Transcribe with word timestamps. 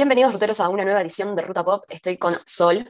Bienvenidos, 0.00 0.32
ruteros, 0.32 0.60
a 0.60 0.70
una 0.70 0.82
nueva 0.82 1.02
edición 1.02 1.36
de 1.36 1.42
Ruta 1.42 1.62
Pop. 1.62 1.84
Estoy 1.90 2.16
con 2.16 2.34
Sol 2.46 2.86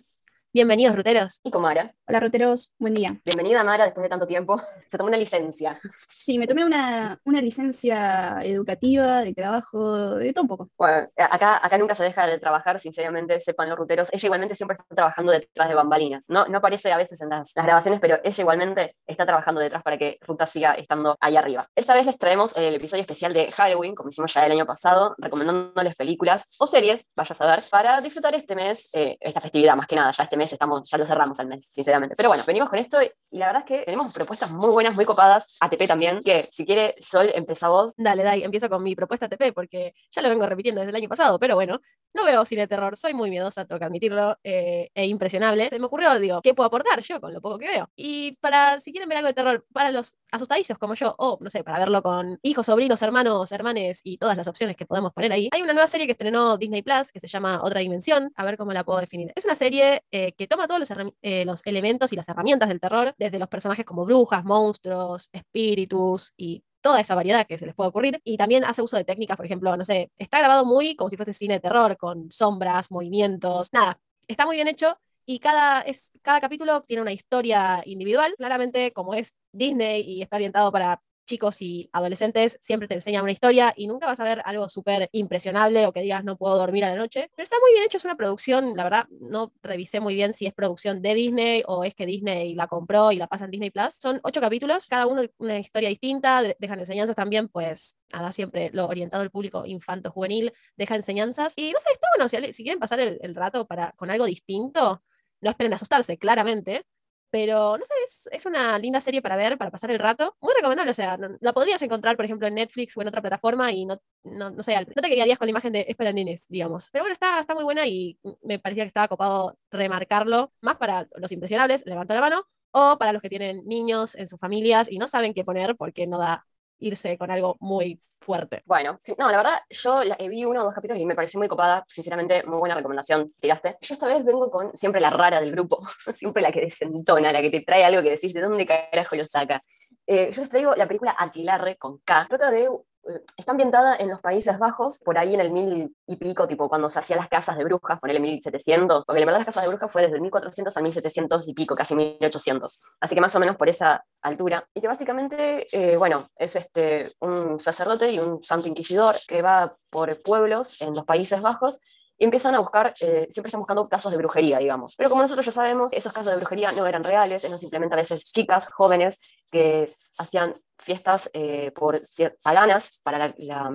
Bienvenidos, 0.53 0.97
ruteros. 0.97 1.41
y 1.45 1.51
con 1.53 1.63
Mara. 1.63 1.95
Hola, 2.09 2.19
roteros, 2.19 2.73
buen 2.77 2.93
día. 2.93 3.17
Bienvenida, 3.25 3.63
Mara, 3.63 3.85
después 3.85 4.03
de 4.03 4.09
tanto 4.09 4.27
tiempo. 4.27 4.59
Se 4.89 4.99
tomó 4.99 5.07
una 5.07 5.17
licencia. 5.17 5.79
Sí, 6.09 6.41
me 6.41 6.49
tomé 6.49 6.65
una, 6.65 7.17
una 7.25 7.41
licencia 7.41 8.41
educativa, 8.43 9.23
de 9.23 9.33
trabajo, 9.33 10.17
de 10.17 10.33
todo 10.33 10.43
un 10.43 10.49
poco. 10.49 10.69
Bueno, 10.77 11.07
acá, 11.17 11.65
acá 11.65 11.79
nunca 11.79 11.95
se 11.95 12.03
deja 12.03 12.27
de 12.27 12.41
trabajar, 12.41 12.81
sinceramente, 12.81 13.39
sepan 13.39 13.69
los 13.69 13.79
ruteros. 13.79 14.09
Ella 14.13 14.27
igualmente 14.27 14.57
siempre 14.57 14.77
está 14.77 14.93
trabajando 14.93 15.31
detrás 15.31 15.69
de 15.69 15.75
bambalinas. 15.77 16.25
No, 16.29 16.45
no 16.47 16.59
aparece 16.59 16.91
a 16.91 16.97
veces 16.97 17.21
en 17.21 17.29
las, 17.29 17.53
las 17.55 17.65
grabaciones, 17.65 18.01
pero 18.01 18.19
ella 18.25 18.43
igualmente 18.43 18.97
está 19.07 19.25
trabajando 19.25 19.61
detrás 19.61 19.85
para 19.85 19.99
que 19.99 20.19
Ruta 20.23 20.47
siga 20.47 20.73
estando 20.73 21.17
ahí 21.21 21.37
arriba. 21.37 21.65
Esta 21.77 21.95
vez 21.95 22.07
les 22.07 22.19
traemos 22.19 22.57
el 22.57 22.75
episodio 22.75 23.03
especial 23.03 23.33
de 23.33 23.53
Halloween, 23.53 23.95
como 23.95 24.09
hicimos 24.09 24.35
ya 24.35 24.45
el 24.47 24.51
año 24.53 24.67
pasado, 24.67 25.15
recomendándoles 25.19 25.95
películas 25.95 26.57
o 26.59 26.67
series, 26.67 27.09
vaya 27.15 27.33
a 27.33 27.37
saber, 27.37 27.61
para 27.71 28.01
disfrutar 28.01 28.35
este 28.35 28.57
mes, 28.57 28.91
eh, 28.95 29.17
esta 29.21 29.41
festividad 29.41 29.77
más 29.77 29.87
que 29.87 29.95
nada. 29.95 30.11
Ya 30.11 30.25
este 30.25 30.40
mes 30.41 30.53
estamos, 30.53 30.89
ya 30.89 30.99
lo 30.99 31.07
cerramos 31.07 31.39
al 31.39 31.47
mes, 31.47 31.67
sinceramente. 31.67 32.17
Pero 32.17 32.31
bueno, 32.31 32.43
venimos 32.47 32.69
con 32.69 32.79
esto 32.79 33.03
y 33.03 33.11
la 33.37 33.47
verdad 33.47 33.63
es 33.63 33.67
que 33.67 33.85
tenemos 33.85 34.13
propuestas 34.13 34.51
muy 34.51 34.71
buenas, 34.71 34.95
muy 34.97 35.05
copadas. 35.05 35.57
ATP 35.61 35.87
también, 35.87 36.21
que 36.25 36.49
si 36.51 36.65
quiere, 36.65 36.95
Sol, 36.99 37.31
empezá 37.35 37.69
vos. 37.69 37.93
Dale, 37.97 38.23
Dai, 38.23 38.43
empiezo 38.43 38.69
con 38.69 38.83
mi 38.83 38.97
propuesta 38.97 39.29
TP 39.29 39.53
porque 39.53 39.95
ya 40.11 40.23
lo 40.23 40.29
vengo 40.29 40.47
repitiendo 40.47 40.81
desde 40.81 40.91
el 40.91 40.97
año 40.97 41.09
pasado, 41.09 41.39
pero 41.39 41.55
bueno, 41.55 41.81
no 42.15 42.25
veo 42.25 42.45
cine 42.45 42.63
de 42.63 42.69
terror, 42.69 42.97
soy 42.97 43.15
muy 43.15 43.31
miedosa, 43.31 43.65
tengo 43.65 43.79
que 43.79 43.85
admitirlo, 43.85 44.39
eh, 44.43 44.91
e 44.95 45.07
impresionable. 45.07 45.69
Se 45.69 45.79
me 45.79 45.87
ocurrió, 45.87 46.19
digo, 46.19 46.41
¿qué 46.43 46.55
puedo 46.55 46.67
aportar 46.67 47.01
yo 47.03 47.21
con 47.21 47.33
lo 47.33 47.41
poco 47.41 47.59
que 47.59 47.69
veo? 47.69 47.91
Y 47.95 48.37
para, 48.41 48.81
si 48.81 48.93
quieren 48.93 49.09
ver 49.09 49.19
algo 49.19 49.29
de 49.29 49.35
terror, 49.35 49.67
para 49.73 49.91
los 49.93 50.15
asustadizos 50.33 50.79
como 50.79 50.95
yo, 50.95 51.15
o 51.19 51.39
no 51.41 51.51
sé, 51.51 51.63
para 51.63 51.79
verlo 51.79 52.03
con 52.03 52.39
hijos, 52.43 52.67
sobrinos, 52.67 53.03
hermanos, 53.03 53.53
hermanes 53.53 54.01
y 54.03 54.19
todas 54.19 54.37
las 54.37 54.49
opciones 54.49 54.77
que 54.77 54.87
podemos 54.87 55.13
poner 55.13 55.33
ahí, 55.33 55.49
hay 55.53 55.63
una 55.63 55.73
nueva 55.73 55.87
serie 55.87 56.07
que 56.07 56.13
estrenó 56.13 56.57
Disney 56.57 56.83
Plus 56.83 57.13
que 57.13 57.21
se 57.21 57.29
llama 57.29 57.61
Otra 57.63 57.81
Dimensión, 57.81 58.33
a 58.37 58.45
ver 58.45 58.57
cómo 58.57 58.73
la 58.73 58.85
puedo 58.85 59.01
definir. 59.01 59.33
Es 59.37 59.45
una 59.45 59.55
serie 59.55 60.03
eh, 60.11 60.30
que 60.33 60.47
toma 60.47 60.67
todos 60.67 60.81
los, 60.81 61.13
eh, 61.23 61.45
los 61.45 61.63
elementos 61.65 62.13
y 62.13 62.17
las 62.17 62.29
herramientas 62.29 62.69
del 62.69 62.81
terror, 62.81 63.15
desde 63.19 63.39
los 63.39 63.49
personajes 63.49 63.85
como 63.85 64.05
brujas, 64.05 64.45
monstruos, 64.45 65.29
espíritus 65.33 66.33
y 66.37 66.63
toda 66.81 67.01
esa 67.01 67.15
variedad 67.15 67.47
que 67.47 67.59
se 67.59 67.67
les 67.67 67.75
puede 67.75 67.89
ocurrir. 67.91 68.21
Y 68.25 68.37
también 68.37 68.65
hace 68.65 68.83
uso 68.83 68.97
de 68.97 69.05
técnicas, 69.05 69.37
por 69.37 69.47
ejemplo, 69.47 69.77
no 69.77 69.85
sé, 69.85 70.11
está 70.19 70.39
grabado 70.39 70.65
muy 70.65 70.97
como 70.97 71.11
si 71.11 71.17
fuese 71.17 71.33
cine 71.33 71.55
de 71.55 71.61
terror, 71.61 71.97
con 71.97 72.31
sombras, 72.31 72.91
movimientos, 72.91 73.73
nada, 73.73 73.99
está 74.27 74.47
muy 74.47 74.57
bien 74.57 74.69
hecho. 74.69 74.99
Y 75.27 75.39
cada, 75.39 75.83
es, 75.83 76.13
cada 76.23 76.41
capítulo 76.41 76.83
tiene 76.83 77.03
una 77.03 77.13
historia 77.13 77.83
individual. 77.85 78.35
Claramente, 78.37 78.93
como 78.93 79.15
es 79.15 79.35
Disney 79.53 80.03
y 80.03 80.23
está 80.23 80.37
orientado 80.37 80.73
para 80.73 81.01
chicos 81.31 81.63
y 81.63 81.89
adolescentes, 81.93 82.59
siempre 82.61 82.89
te 82.89 82.95
enseña 82.95 83.23
una 83.23 83.33
historia 83.33 83.73
y 83.77 83.87
nunca 83.87 84.07
vas 84.07 84.21
a 84.21 84.25
ver 84.25 84.43
algo 84.45 84.69
súper 84.69 85.09
impresionable 85.13 85.87
o 85.87 85.93
que 85.93 86.03
digas 86.03 86.25
no 86.25 86.37
puedo 86.37 86.57
dormir 86.57 86.85
a 86.85 86.91
la 86.91 86.97
noche. 86.97 87.31
Pero 87.35 87.45
está 87.45 87.57
muy 87.63 87.73
bien 87.73 87.85
hecho, 87.85 87.97
es 87.99 88.05
una 88.05 88.17
producción, 88.17 88.75
la 88.77 88.85
verdad, 88.85 89.07
no 89.21 89.53
revisé 89.63 90.01
muy 90.01 90.15
bien 90.15 90.33
si 90.33 90.47
es 90.47 90.53
producción 90.55 91.03
de 91.03 91.15
Disney 91.15 91.63
o 91.67 91.85
es 91.85 91.95
que 91.95 92.07
Disney 92.07 92.55
la 92.55 92.67
compró 92.67 93.13
y 93.13 93.17
la 93.17 93.27
pasa 93.29 93.45
en 93.47 93.51
Disney 93.53 93.71
Plus. 93.71 93.95
Son 93.95 94.21
ocho 94.23 94.41
capítulos, 94.41 94.89
cada 94.89 95.07
uno 95.07 95.23
una 95.39 95.59
historia 95.59 95.89
distinta, 95.89 96.43
de- 96.43 96.57
dejan 96.59 96.79
enseñanzas 96.81 97.17
también, 97.17 97.49
pues 97.49 97.97
nada, 98.13 98.33
siempre 98.33 98.71
lo 98.73 98.87
orientado 98.87 99.23
al 99.23 99.31
público 99.31 99.65
infanto-juvenil, 99.67 100.53
deja 100.77 100.97
enseñanzas. 100.97 101.55
Y 101.57 101.73
no 101.73 101.79
sé, 101.81 101.93
está 101.93 102.07
bueno, 102.17 102.29
si 102.53 102.63
quieren 102.63 102.81
pasar 102.81 103.01
el, 103.01 103.19
el 103.23 103.35
rato 103.35 103.67
para, 103.67 103.93
con 103.93 104.11
algo 104.11 104.25
distinto, 104.27 105.03
no 105.41 105.51
esperen 105.51 105.73
asustarse, 105.75 106.19
claramente. 106.19 106.85
Pero 107.31 107.79
no 107.79 107.85
sé, 107.85 107.95
es, 108.05 108.29
es 108.33 108.47
una 108.47 108.79
linda 108.79 109.01
serie 109.01 109.23
para 109.23 109.37
ver, 109.37 109.57
para 109.59 109.71
pasar 109.71 109.91
el 109.91 109.99
rato. 109.99 110.37
Muy 110.41 110.53
recomendable, 110.55 110.91
o 110.91 110.95
sea, 110.95 111.19
la 111.41 111.53
podrías 111.53 111.81
encontrar, 111.83 112.17
por 112.17 112.25
ejemplo, 112.25 112.47
en 112.49 112.55
Netflix 112.55 112.97
o 112.97 113.03
en 113.03 113.09
otra 113.09 113.21
plataforma 113.23 113.71
y 113.73 113.87
no, 113.87 114.01
no, 114.25 114.51
no 114.51 114.63
sé, 114.63 114.75
no 114.75 115.03
te 115.03 115.09
quedarías 115.09 115.39
con 115.39 115.47
la 115.47 115.51
imagen 115.51 115.73
de 115.73 115.87
Espera 115.89 116.13
Nenes, 116.13 116.47
digamos. 116.49 116.91
Pero 116.91 117.05
bueno, 117.05 117.13
está, 117.13 117.39
está 117.41 117.55
muy 117.55 117.65
buena 117.65 117.87
y 117.87 118.19
me 118.43 118.59
parecía 118.59 118.85
que 118.85 118.89
estaba 118.89 119.09
copado 119.09 119.57
remarcarlo, 119.71 120.53
más 120.61 120.77
para 120.77 121.09
los 121.17 121.33
impresionables, 121.33 121.85
levanto 121.87 122.15
la 122.15 122.21
mano, 122.21 122.47
o 122.73 122.97
para 122.99 123.13
los 123.13 123.23
que 123.23 123.29
tienen 123.29 123.65
niños 123.67 124.15
en 124.15 124.27
sus 124.27 124.39
familias 124.39 124.91
y 124.91 124.99
no 124.99 125.09
saben 125.09 125.35
qué 125.35 125.45
poner 125.45 125.77
porque 125.77 126.07
no 126.07 126.19
da 126.19 126.47
irse 126.79 127.19
con 127.19 127.31
algo 127.31 127.57
muy 127.61 128.01
fuerte. 128.21 128.63
Bueno, 128.67 128.99
no, 129.19 129.31
la 129.31 129.37
verdad, 129.39 129.59
yo 129.71 130.03
la- 130.05 130.17
eh, 130.19 130.29
vi 130.29 130.45
uno 130.45 130.61
o 130.61 130.65
dos 130.65 130.75
capítulos 130.75 131.01
y 131.01 131.07
me 131.07 131.15
pareció 131.15 131.39
muy 131.39 131.49
copada. 131.49 131.85
Sinceramente, 131.89 132.43
muy 132.47 132.59
buena 132.59 132.75
recomendación. 132.75 133.27
Tiraste. 133.41 133.77
Yo 133.81 133.95
esta 133.95 134.07
vez 134.07 134.25
vengo 134.25 134.51
con 134.51 134.77
siempre 134.77 135.01
la 135.01 135.11
rara 135.11 135.41
del 135.41 135.53
grupo, 135.53 135.81
siempre 136.15 136.43
la 136.43 136.53
que 136.53 136.61
desentona, 136.61 137.33
la 137.33 137.41
que 137.43 137.51
te 137.51 137.61
trae 137.63 137.85
algo 137.85 138.03
que 138.03 138.11
decís 138.11 138.33
de 138.35 138.41
dónde 138.43 138.67
carajo 138.67 139.17
lo 139.17 139.25
sacas. 139.25 139.67
Eh, 140.07 140.31
yo 140.33 140.41
les 140.43 140.51
traigo 140.51 140.75
la 140.75 140.87
película 140.87 141.15
Aquilarre 141.19 141.77
con 141.77 141.99
K. 141.99 142.27
Trata 142.29 142.51
de. 142.51 142.69
Eh, 143.09 143.23
Está 143.37 143.53
ambientada 143.53 143.97
en 143.97 144.09
los 144.09 144.21
Países 144.21 144.59
Bajos, 144.59 144.99
por 144.99 145.19
ahí 145.19 145.35
en 145.35 145.41
el 145.41 145.51
mil 145.51 145.97
y 146.07 146.17
pico, 146.17 146.47
tipo 146.47 146.69
cuando 146.69 146.91
se 146.91 146.99
hacían 146.99 147.19
las 147.19 147.29
casas 147.29 147.57
de 147.57 147.65
brujas, 147.65 147.99
ponele 148.01 148.21
1700, 148.21 149.05
porque 149.05 149.21
la 149.21 149.27
verdad 149.27 149.41
las 149.41 149.47
casas 149.47 149.65
de 149.65 149.69
brujas 149.69 149.91
fue 149.91 150.03
desde 150.03 150.17
el 150.17 150.23
1400 150.23 150.77
al 150.77 150.83
1700 150.83 151.49
y 151.49 151.55
pico, 151.55 151.75
casi 151.75 151.95
1800. 151.95 152.83
Así 153.01 153.15
que 153.15 153.21
más 153.21 153.35
o 153.35 153.41
menos 153.41 153.57
por 153.57 153.69
esa 153.69 154.05
altura. 154.23 154.67
Y 154.75 154.81
que 154.81 154.89
básicamente, 154.89 155.67
eh, 155.73 155.97
bueno, 155.97 156.27
es 156.37 156.57
este, 156.57 157.09
un 157.21 157.61
sacerdote 157.61 158.11
y 158.11 158.19
un 158.19 158.43
santo 158.45 158.69
inquisidor 158.69 159.17
que 159.27 159.43
va 159.43 159.73
por 159.91 160.23
pueblos 160.23 160.81
en 160.81 160.95
los 160.95 161.05
Países 161.05 161.41
Bajos 161.41 161.81
y 162.21 162.25
empiezan 162.25 162.55
a 162.55 162.61
buscar, 162.61 162.95
eh, 163.01 163.27
siempre 163.33 163.49
están 163.49 163.61
buscando 163.61 163.89
casos 163.89 164.13
de 164.13 164.19
brujería, 164.19 164.59
digamos. 164.59 164.95
Pero 164.97 165.11
como 165.11 165.23
nosotros 165.23 165.45
ya 165.47 165.53
sabemos, 165.53 165.89
esos 165.93 166.13
casos 166.13 166.31
de 166.31 166.37
brujería 166.37 166.71
no 166.73 166.87
eran 166.87 167.03
reales, 167.03 167.43
eran 167.45 167.59
simplemente 167.59 167.95
a 167.95 167.97
veces 167.97 168.31
chicas 168.31 168.71
jóvenes 168.71 169.19
que 169.51 169.89
hacían 170.19 170.53
fiestas 170.79 171.31
eh, 171.33 171.73
por 171.73 171.99
paganas 172.45 173.01
para 173.03 173.19
la, 173.19 173.35
la, 173.39 173.73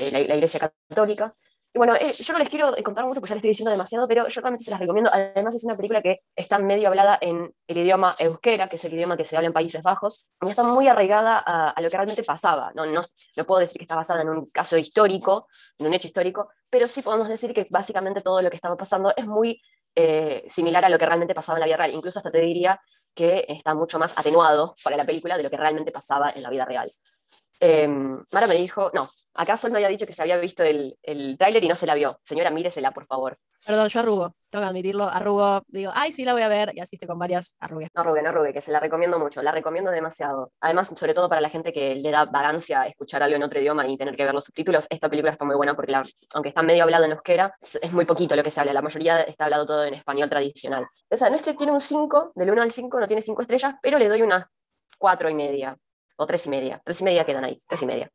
eh, 0.00 0.10
la- 0.12 0.18
la 0.28 0.34
iglesia 0.34 0.72
católica. 0.88 1.32
Bueno, 1.76 1.96
eh, 1.96 2.12
yo 2.12 2.32
no 2.32 2.38
les 2.38 2.48
quiero 2.48 2.72
contar 2.84 3.04
mucho 3.04 3.20
porque 3.20 3.30
ya 3.30 3.34
les 3.34 3.40
estoy 3.40 3.48
diciendo 3.48 3.72
demasiado, 3.72 4.06
pero 4.06 4.28
yo 4.28 4.40
realmente 4.40 4.64
se 4.64 4.70
las 4.70 4.78
recomiendo. 4.78 5.10
Además, 5.12 5.56
es 5.56 5.64
una 5.64 5.74
película 5.74 6.00
que 6.00 6.16
está 6.36 6.58
medio 6.58 6.86
hablada 6.86 7.18
en 7.20 7.52
el 7.66 7.76
idioma 7.76 8.14
euskera, 8.20 8.68
que 8.68 8.76
es 8.76 8.84
el 8.84 8.94
idioma 8.94 9.16
que 9.16 9.24
se 9.24 9.36
habla 9.36 9.48
en 9.48 9.52
Países 9.52 9.82
Bajos, 9.82 10.30
y 10.40 10.50
está 10.50 10.62
muy 10.62 10.86
arraigada 10.86 11.38
a, 11.38 11.80
lo 11.80 11.90
que 11.90 11.96
realmente 11.96 12.22
pasaba. 12.22 12.70
No, 12.76 12.86
no, 12.86 13.02
no 13.36 13.44
puedo 13.44 13.60
decir 13.60 13.78
que 13.78 13.84
está 13.84 13.96
basada 13.96 14.22
en 14.22 14.28
un 14.28 14.46
caso 14.50 14.76
histórico, 14.78 15.48
en 15.78 15.88
un 15.88 15.94
hecho 15.94 16.06
histórico, 16.06 16.48
pero 16.70 16.86
sí 16.86 17.02
podemos 17.02 17.28
decir 17.28 17.52
que 17.52 17.66
básicamente 17.68 18.20
todo 18.20 18.40
lo 18.40 18.50
que 18.50 18.56
estaba 18.56 18.76
pasando 18.76 19.12
es 19.16 19.26
muy 19.26 19.60
eh, 19.96 20.46
similar 20.48 20.84
a 20.84 20.88
lo 20.88 20.98
que 20.98 21.06
realmente 21.06 21.34
pasaba 21.34 21.58
en 21.58 21.60
la 21.60 21.66
vida 21.66 21.76
real. 21.78 21.92
Incluso 21.92 22.20
hasta 22.20 22.30
te 22.30 22.40
diría 22.40 22.80
que 23.16 23.46
está 23.48 23.74
mucho 23.74 23.98
más 23.98 24.16
atenuado 24.16 24.76
para 24.84 24.96
la 24.96 25.04
película 25.04 25.36
de 25.36 25.42
lo 25.42 25.50
que 25.50 25.56
realmente 25.56 25.90
pasaba 25.90 26.30
en 26.30 26.42
la 26.44 26.50
vida 26.50 26.64
real. 26.64 26.88
Eh, 27.58 27.88
Mara 27.88 28.46
me 28.46 28.54
dijo, 28.54 28.92
no, 28.94 29.08
acá 29.34 29.56
Sol 29.56 29.70
me 29.72 29.78
había 29.78 29.88
dicho 29.88 30.06
que 30.06 30.12
se 30.12 30.22
había 30.22 30.38
visto 30.38 30.62
el, 30.62 30.96
el 31.02 31.36
tráiler 31.38 31.62
y 31.64 31.68
no 31.68 31.74
se 31.74 31.86
la 31.86 31.94
vio. 31.94 32.18
Señora, 32.22 32.50
míresela, 32.50 32.92
por 32.92 33.06
favor. 33.06 33.36
Perdón, 33.66 33.88
yo 33.88 34.00
arrugo, 34.00 34.34
tengo 34.50 34.62
que 34.64 34.68
admitirlo, 34.68 35.04
arrugo, 35.04 35.62
digo, 35.68 35.90
ay, 35.94 36.12
sí, 36.12 36.24
la 36.24 36.32
voy 36.32 36.42
a 36.42 36.48
ver, 36.48 36.72
y 36.74 36.80
así 36.80 36.96
estoy 36.96 37.08
con 37.08 37.18
varias 37.18 37.56
arrugues. 37.58 37.88
No 37.94 38.02
arrugue, 38.02 38.22
no 38.22 38.28
arrugue, 38.28 38.52
que 38.52 38.60
se 38.60 38.70
la 38.72 38.80
recomiendo 38.80 39.18
mucho, 39.18 39.42
la 39.42 39.52
recomiendo 39.52 39.90
demasiado. 39.90 40.52
Además, 40.60 40.90
sobre 40.96 41.14
todo 41.14 41.28
para 41.28 41.40
la 41.40 41.50
gente 41.50 41.72
que 41.72 41.94
le 41.94 42.10
da 42.10 42.26
vagancia 42.26 42.86
escuchar 42.86 43.22
algo 43.22 43.36
en 43.36 43.42
otro 43.42 43.58
idioma 43.60 43.86
y 43.86 43.96
tener 43.96 44.16
que 44.16 44.24
ver 44.24 44.34
los 44.34 44.44
subtítulos, 44.44 44.86
esta 44.90 45.08
película 45.08 45.32
está 45.32 45.44
muy 45.44 45.56
buena 45.56 45.74
porque 45.74 45.92
la- 45.92 46.02
aunque 46.34 46.50
está 46.50 46.62
medio 46.62 46.82
hablado 46.84 47.04
en 47.04 47.12
euskera, 47.12 47.54
es 47.60 47.92
muy 47.92 48.04
poquito 48.04 48.36
lo 48.36 48.42
que 48.42 48.50
se 48.50 48.60
habla, 48.60 48.72
la 48.72 48.82
mayoría 48.82 49.22
está 49.22 49.44
hablado 49.44 49.66
todo 49.66 49.84
en 49.84 49.94
español 49.94 50.28
tradicional. 50.30 50.86
O 51.10 51.16
sea, 51.16 51.30
no 51.30 51.36
es 51.36 51.42
que 51.42 51.54
tiene 51.54 51.72
un 51.72 51.80
5, 51.80 52.32
del 52.34 52.50
1 52.50 52.62
al 52.62 52.70
5 52.70 53.00
no 53.00 53.06
tiene 53.06 53.22
5 53.22 53.42
estrellas, 53.42 53.74
pero 53.82 53.98
le 53.98 54.08
doy 54.08 54.22
unas 54.22 54.44
4 54.98 55.28
y 55.28 55.34
media, 55.34 55.76
o 56.16 56.26
3 56.26 56.46
y 56.46 56.48
media, 56.50 56.80
3 56.84 57.00
y 57.00 57.04
media 57.04 57.24
quedan 57.24 57.44
ahí, 57.44 57.58
3 57.66 57.82
y 57.82 57.86
media. 57.86 58.10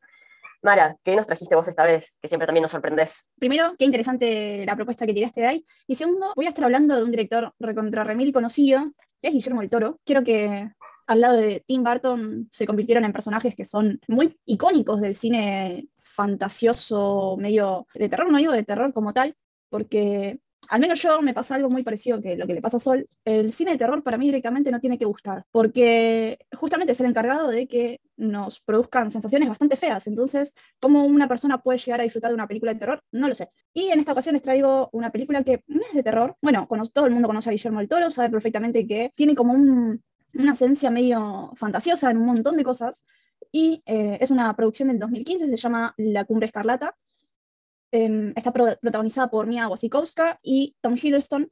Mara, 0.62 0.98
¿qué 1.04 1.16
nos 1.16 1.26
trajiste 1.26 1.56
vos 1.56 1.68
esta 1.68 1.86
vez? 1.86 2.18
Que 2.22 2.28
siempre 2.28 2.46
también 2.46 2.64
nos 2.64 2.72
sorprendés. 2.72 3.30
Primero, 3.40 3.76
qué 3.78 3.86
interesante 3.86 4.66
la 4.66 4.76
propuesta 4.76 5.06
que 5.06 5.14
tiraste 5.14 5.42
de 5.42 5.48
ahí. 5.48 5.66
Y 5.88 5.96
segundo, 5.96 6.34
voy 6.36 6.48
a 6.48 6.50
estar 6.50 6.66
hablando 6.66 6.96
de 6.96 7.04
un 7.04 7.12
director 7.12 7.54
recontra 7.60 8.04
remil 8.04 8.34
conocido, 8.34 8.92
que 9.22 9.30
es 9.30 9.34
Guillermo 9.34 9.62
del 9.62 9.70
Toro. 9.70 10.00
Quiero 10.04 10.24
que 10.24 10.70
al 11.08 11.22
lado 11.22 11.38
de 11.38 11.64
Tim 11.66 11.84
Burton 11.84 12.50
se 12.52 12.68
convirtieron 12.68 13.06
en 13.06 13.14
personajes 13.14 13.56
que 13.56 13.66
son 13.66 14.00
muy 14.08 14.38
icónicos 14.46 15.02
del 15.02 15.16
cine 15.16 15.88
fantasioso, 15.96 17.38
medio 17.40 17.88
de 17.94 18.10
terror, 18.10 18.32
no 18.32 18.38
digo 18.38 18.52
de 18.52 18.64
terror 18.64 18.94
como 18.94 19.14
tal, 19.14 19.36
porque 19.70 20.40
al 20.68 20.82
menos 20.82 21.02
yo 21.02 21.22
me 21.22 21.34
pasa 21.34 21.56
algo 21.56 21.70
muy 21.70 21.84
parecido 21.84 22.22
que 22.22 22.36
lo 22.36 22.46
que 22.46 22.54
le 22.54 22.62
pasa 22.62 22.78
a 22.78 22.80
Sol. 22.80 23.08
El 23.26 23.52
cine 23.54 23.72
de 23.72 23.78
terror 23.78 24.04
para 24.04 24.18
mí 24.18 24.26
directamente 24.26 24.70
no 24.72 24.80
tiene 24.80 24.98
que 25.00 25.06
gustar, 25.06 25.44
porque 25.52 26.38
justamente 26.56 26.92
es 26.92 27.00
el 27.00 27.08
encargado 27.08 27.48
de 27.50 27.68
que 27.68 28.02
nos 28.18 28.60
produzcan 28.60 29.10
sensaciones 29.10 29.50
bastante 29.50 29.78
feas. 29.78 30.06
Entonces, 30.08 30.54
¿cómo 30.80 31.06
una 31.06 31.28
persona 31.28 31.60
puede 31.62 31.80
llegar 31.80 32.02
a 32.02 32.04
disfrutar 32.04 32.30
de 32.32 32.36
una 32.36 32.48
película 32.48 32.74
de 32.74 32.80
terror? 32.80 33.02
No 33.12 33.28
lo 33.28 33.34
sé. 33.36 33.50
Y 33.74 33.90
en 33.90 34.00
esta 34.00 34.12
ocasión 34.12 34.34
les 34.34 34.44
traigo 34.44 34.90
una 34.92 35.12
película 35.12 35.44
que 35.44 35.64
no 35.68 35.82
es 35.82 35.94
de 35.94 36.04
terror. 36.04 36.36
Bueno, 36.42 36.68
todo 36.94 37.06
el 37.06 37.12
mundo 37.14 37.28
conoce 37.28 37.50
a 37.50 37.54
Guillermo 37.54 37.80
del 37.80 37.88
Toro, 37.88 38.12
sabe 38.12 38.30
perfectamente 38.30 38.86
que 38.86 39.12
tiene 39.16 39.36
como 39.36 39.54
un- 39.54 40.04
una 40.36 40.54
esencia 40.54 40.92
medio 40.92 41.52
fantasiosa 41.56 42.12
en 42.12 42.18
un 42.18 42.26
montón 42.28 42.58
de 42.58 42.64
cosas. 42.64 43.04
Y 43.52 43.82
eh, 43.88 44.18
es 44.22 44.30
una 44.30 44.56
producción 44.56 44.90
del 44.90 45.00
2015, 45.00 45.48
se 45.48 45.56
llama 45.56 45.94
La 45.98 46.26
Cumbre 46.26 46.46
Escarlata. 46.48 46.96
Em, 47.92 48.34
está 48.36 48.52
pro- 48.54 48.78
protagonizada 48.80 49.30
por 49.30 49.48
Mia 49.48 49.68
Wasikowska 49.68 50.40
y 50.44 50.76
Tom 50.82 50.96
Hiddleston. 50.96 51.52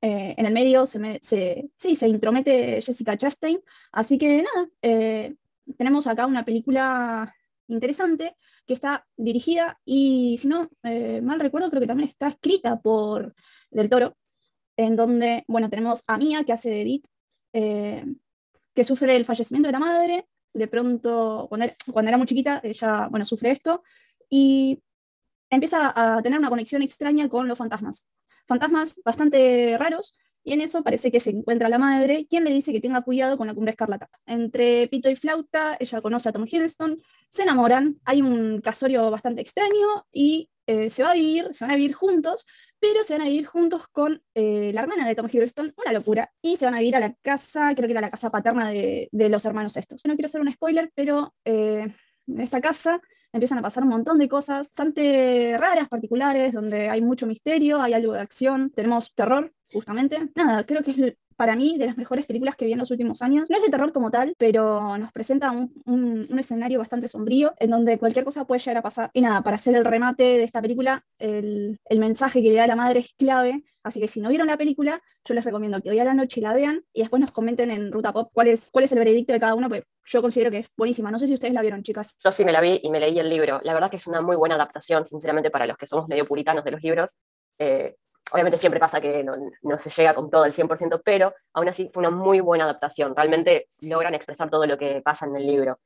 Eh, 0.00 0.34
en 0.36 0.46
el 0.46 0.52
medio 0.52 0.86
se, 0.86 0.98
me- 0.98 1.18
se- 1.22 1.70
sí, 1.76 1.96
se 1.96 2.08
intromete 2.08 2.80
Jessica 2.82 3.16
Chastain. 3.16 3.60
Así 3.92 4.18
que 4.18 4.42
nada, 4.42 4.68
eh, 4.82 5.34
tenemos 5.76 6.06
acá 6.06 6.26
una 6.26 6.44
película 6.44 7.34
interesante, 7.68 8.36
que 8.66 8.74
está 8.74 9.06
dirigida 9.16 9.80
y, 9.84 10.36
si 10.38 10.46
no 10.48 10.68
eh, 10.84 11.20
mal 11.22 11.40
recuerdo, 11.40 11.68
creo 11.70 11.80
que 11.80 11.86
también 11.86 12.08
está 12.08 12.28
escrita 12.28 12.80
por 12.80 13.34
Del 13.70 13.88
Toro, 13.88 14.16
en 14.76 14.94
donde, 14.96 15.44
bueno, 15.48 15.68
tenemos 15.70 16.04
a 16.06 16.16
Mia, 16.18 16.44
que 16.44 16.52
hace 16.52 16.70
de 16.70 16.82
Edith, 16.82 17.06
eh, 17.52 18.04
que 18.74 18.84
sufre 18.84 19.16
el 19.16 19.24
fallecimiento 19.24 19.68
de 19.68 19.72
la 19.72 19.78
madre, 19.78 20.26
de 20.54 20.68
pronto, 20.68 21.46
cuando 21.48 21.64
era, 21.66 21.76
cuando 21.92 22.08
era 22.10 22.18
muy 22.18 22.26
chiquita, 22.26 22.60
ella, 22.62 23.08
bueno, 23.10 23.24
sufre 23.24 23.50
esto, 23.52 23.82
y 24.28 24.80
empieza 25.52 25.92
a 25.94 26.22
tener 26.22 26.38
una 26.38 26.48
conexión 26.48 26.82
extraña 26.82 27.28
con 27.28 27.46
los 27.46 27.58
fantasmas. 27.58 28.06
Fantasmas 28.46 28.94
bastante 29.04 29.76
raros, 29.78 30.14
y 30.44 30.52
en 30.52 30.60
eso 30.60 30.82
parece 30.82 31.12
que 31.12 31.20
se 31.20 31.30
encuentra 31.30 31.68
la 31.68 31.78
madre, 31.78 32.26
quien 32.28 32.44
le 32.44 32.50
dice 32.50 32.72
que 32.72 32.80
tenga 32.80 33.02
cuidado 33.02 33.36
con 33.36 33.46
la 33.46 33.54
cumbre 33.54 33.70
escarlata. 33.70 34.08
Entre 34.26 34.88
pito 34.88 35.08
y 35.08 35.14
flauta, 35.14 35.76
ella 35.78 36.00
conoce 36.00 36.28
a 36.28 36.32
Tom 36.32 36.46
Hiddleston, 36.50 37.00
se 37.30 37.42
enamoran, 37.42 38.00
hay 38.04 38.22
un 38.22 38.60
casorio 38.60 39.10
bastante 39.10 39.40
extraño 39.40 40.06
y 40.10 40.50
eh, 40.66 40.90
se 40.90 41.02
va 41.02 41.12
a 41.12 41.14
vivir, 41.14 41.48
se 41.52 41.64
van 41.64 41.72
a 41.72 41.76
vivir 41.76 41.92
juntos, 41.92 42.46
pero 42.80 43.04
se 43.04 43.14
van 43.14 43.22
a 43.22 43.28
vivir 43.28 43.46
juntos 43.46 43.86
con 43.88 44.22
eh, 44.34 44.72
la 44.74 44.82
hermana 44.82 45.06
de 45.06 45.14
Tom 45.14 45.28
Hiddleston, 45.30 45.74
una 45.76 45.92
locura, 45.92 46.32
y 46.40 46.56
se 46.56 46.64
van 46.64 46.74
a 46.74 46.80
vivir 46.80 46.96
a 46.96 47.00
la 47.00 47.14
casa, 47.22 47.74
creo 47.74 47.86
que 47.86 47.92
era 47.92 48.00
la 48.00 48.10
casa 48.10 48.30
paterna 48.30 48.70
de, 48.70 49.08
los 49.12 49.44
hermanos 49.44 49.76
estos. 49.76 50.04
No 50.06 50.14
quiero 50.14 50.26
hacer 50.26 50.40
un 50.40 50.50
spoiler, 50.50 50.90
pero 50.94 51.34
eh, 51.44 51.92
en 52.26 52.40
esta 52.40 52.60
casa 52.60 53.00
empiezan 53.32 53.58
a 53.58 53.62
pasar 53.62 53.82
un 53.82 53.90
montón 53.90 54.18
de 54.18 54.28
cosas 54.28 54.68
bastante 54.68 55.56
raras, 55.58 55.88
particulares, 55.88 56.52
donde 56.52 56.88
hay 56.88 57.00
mucho 57.00 57.26
misterio, 57.26 57.80
hay 57.80 57.94
algo 57.94 58.12
de 58.12 58.20
acción, 58.20 58.70
tenemos 58.70 59.14
terror, 59.14 59.52
justamente. 59.72 60.30
Nada, 60.34 60.64
creo 60.66 60.82
que 60.82 60.90
es 60.92 61.16
para 61.36 61.56
mí 61.56 61.78
de 61.78 61.86
las 61.86 61.96
mejores 61.96 62.26
películas 62.26 62.56
que 62.56 62.66
vi 62.66 62.72
en 62.72 62.78
los 62.78 62.90
últimos 62.90 63.22
años. 63.22 63.50
No 63.50 63.56
es 63.56 63.62
de 63.62 63.68
terror 63.68 63.92
como 63.92 64.10
tal, 64.10 64.34
pero 64.38 64.96
nos 64.98 65.12
presenta 65.12 65.50
un, 65.50 65.72
un, 65.84 66.38
escenario 66.38 66.78
bastante 66.78 67.08
sombrío 67.08 67.54
en 67.58 67.70
donde 67.70 67.98
cualquier 67.98 68.24
cosa 68.24 68.44
puede 68.44 68.60
llegar 68.60 68.78
a 68.78 68.82
pasar. 68.82 69.10
Y 69.12 69.20
nada, 69.20 69.42
para 69.42 69.56
hacer 69.56 69.74
el 69.74 69.84
remate 69.84 70.22
de 70.22 70.44
esta 70.44 70.60
película, 70.60 71.04
el, 71.18 71.78
el 71.84 71.98
mensaje 71.98 72.42
que 72.42 72.50
le 72.50 72.56
da 72.56 72.66
la 72.66 72.76
madre 72.76 73.00
es 73.00 73.14
clave. 73.14 73.64
Así 73.82 74.00
que 74.00 74.06
si 74.06 74.20
no 74.20 74.28
vieron 74.28 74.46
la 74.46 74.56
película, 74.56 75.02
yo 75.24 75.34
les 75.34 75.44
recomiendo 75.44 75.80
que 75.82 75.90
hoy 75.90 75.98
a 75.98 76.04
la 76.04 76.14
noche 76.14 76.40
la 76.40 76.52
vean 76.54 76.84
y 76.92 77.00
después 77.00 77.20
nos 77.20 77.32
comenten 77.32 77.70
en 77.70 77.90
Ruta 77.90 78.12
Pop 78.12 78.30
cuál 78.32 78.48
es, 78.48 78.70
cuál 78.70 78.84
es 78.84 78.92
el 78.92 78.98
veredicto 78.98 79.32
de 79.32 79.40
cada 79.40 79.54
uno, 79.54 79.68
pues 79.68 79.82
yo 80.04 80.22
considero 80.22 80.50
que 80.50 80.58
es 80.58 80.68
buenísima. 80.76 81.10
No 81.10 81.18
sé 81.18 81.26
si 81.26 81.34
ustedes 81.34 81.54
la 81.54 81.62
vieron, 81.62 81.82
chicas. 81.82 82.16
Yo 82.22 82.30
sí 82.30 82.44
me 82.44 82.52
la 82.52 82.60
vi 82.60 82.80
y 82.82 82.90
me 82.90 83.00
leí 83.00 83.18
el 83.18 83.28
libro. 83.28 83.60
La 83.64 83.74
verdad 83.74 83.90
que 83.90 83.96
es 83.96 84.06
una 84.06 84.20
muy 84.20 84.36
buena 84.36 84.54
adaptación, 84.54 85.04
sinceramente, 85.04 85.50
para 85.50 85.66
los 85.66 85.76
que 85.76 85.86
somos 85.86 86.08
medio 86.08 86.24
puritanos 86.24 86.64
de 86.64 86.70
los 86.70 86.82
libros. 86.82 87.16
Eh, 87.58 87.96
obviamente 88.32 88.58
siempre 88.58 88.80
pasa 88.80 89.00
que 89.00 89.24
no, 89.24 89.78
se 89.78 89.90
llega 89.90 90.14
con 90.14 90.30
todo 90.30 90.44
el 90.44 90.52
100%, 90.52 91.02
pero 91.04 91.34
aún 91.52 91.68
así 91.68 91.88
fue 91.92 92.00
una 92.00 92.10
muy 92.10 92.40
buena 92.40 92.64
adaptación. 92.64 93.14
Realmente 93.14 93.68
logran 93.82 94.14
expresar 94.14 94.50
todo 94.50 94.66
lo 94.66 94.78
que 94.78 95.00
pasa 95.02 95.26
en 95.26 95.36
el 95.36 95.46
libro. 95.46 95.78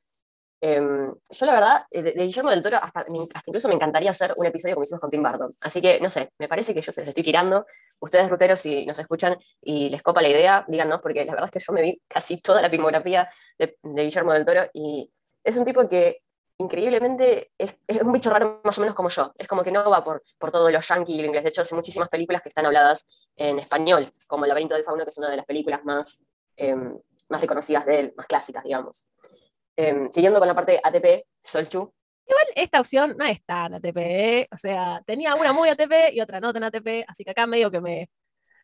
Em, 0.59 1.13
yo 1.29 1.45
la 1.45 1.53
verdad, 1.53 1.85
eh, 1.91 2.01
de, 2.01 2.11
Guillermo 2.13 2.49
del 2.49 2.63
Toro, 2.63 2.77
hasta, 2.81 3.05
incluso 3.45 3.67
me 3.67 3.75
encantaría 3.75 4.09
hacer 4.09 4.33
un 4.37 4.45
episodio 4.47 4.73
como 4.73 4.85
hicimos 4.85 5.01
con 5.01 5.11
Tim 5.11 5.21
Burton. 5.21 5.55
Así 5.61 5.81
que, 5.81 5.99
no 5.99 6.09
sé, 6.09 6.31
me 6.39 6.47
parece 6.47 6.73
que 6.73 6.81
yo 6.81 6.91
se 6.91 7.01
les 7.01 7.09
estoy 7.09 7.23
tirando. 7.23 7.65
Ustedes, 8.01 8.29
ruteros, 8.29 8.59
si 8.59 8.85
nos 8.85 8.97
escuchan 8.97 9.37
y 9.61 9.89
les 9.89 10.01
copa 10.01 10.21
la 10.21 10.29
idea, 10.29 10.65
díganos, 10.67 10.99
porque 11.01 11.25
la 11.25 11.33
verdad 11.33 11.45
es 11.45 11.51
que 11.51 11.59
yo 11.59 11.73
me 11.73 11.83
vi 11.83 12.01
casi 12.07 12.41
toda 12.41 12.61
la 12.61 12.69
filmografía 12.71 13.29
de, 13.59 13.77
de 13.83 14.03
Guillermo 14.03 14.33
del 14.33 14.45
Toro 14.45 14.61
y 14.73 15.11
es 15.43 15.55
un 15.55 15.63
tipo 15.63 15.87
que 15.87 16.23
increíblemente 16.59 17.51
es, 17.57 17.75
un 18.01 18.11
bicho 18.11 18.29
raro 18.29 18.61
más 18.63 18.77
o 18.77 18.81
menos 18.81 18.95
como 18.95 19.09
yo. 19.09 19.31
Es 19.37 19.47
como 19.47 19.63
que 19.63 19.71
no 19.71 19.89
va 19.89 20.03
por, 20.03 20.23
por 20.37 20.51
todo 20.51 20.69
lo 20.69 20.79
yankee 20.79 21.13
y 21.13 21.21
lo 21.21 21.27
inglés. 21.27 21.43
De 21.43 21.49
hecho, 21.49 21.61
hace 21.61 21.75
muchísimas 21.75 22.09
películas 22.09 22.41
que 22.41 22.49
están 22.49 22.65
habladas 22.65 23.05
en 23.35 23.59
español, 23.59 24.07
como 24.27 24.45
El 24.45 24.49
laberinto 24.49 24.75
del 24.75 24.83
fauno, 24.83 25.03
que 25.03 25.09
es 25.09 25.17
una 25.17 25.29
de 25.29 25.37
las 25.37 25.45
películas 25.45 25.83
más, 25.83 26.23
em, 26.55 26.97
más 27.29 27.41
reconocidas 27.41 27.85
de 27.85 27.99
él, 27.99 28.13
más 28.17 28.27
clásicas, 28.27 28.63
digamos. 28.63 29.05
Em, 29.75 30.11
siguiendo 30.11 30.39
con 30.39 30.47
la 30.47 30.55
parte 30.55 30.79
ATP, 30.83 31.25
Solchu. 31.43 31.93
Igual 32.25 32.45
esta 32.55 32.81
opción 32.81 33.15
no 33.17 33.25
es 33.25 33.43
tan 33.45 33.73
ATP, 33.75 33.97
¿eh? 33.97 34.47
o 34.51 34.57
sea, 34.57 35.01
tenía 35.05 35.35
una 35.35 35.53
muy 35.53 35.69
ATP 35.69 36.11
y 36.11 36.19
otra 36.19 36.41
no 36.41 36.51
tan 36.51 36.63
ATP, 36.63 37.05
así 37.07 37.23
que 37.23 37.31
acá 37.31 37.47
medio 37.47 37.71
que 37.71 37.79
me, 37.79 38.09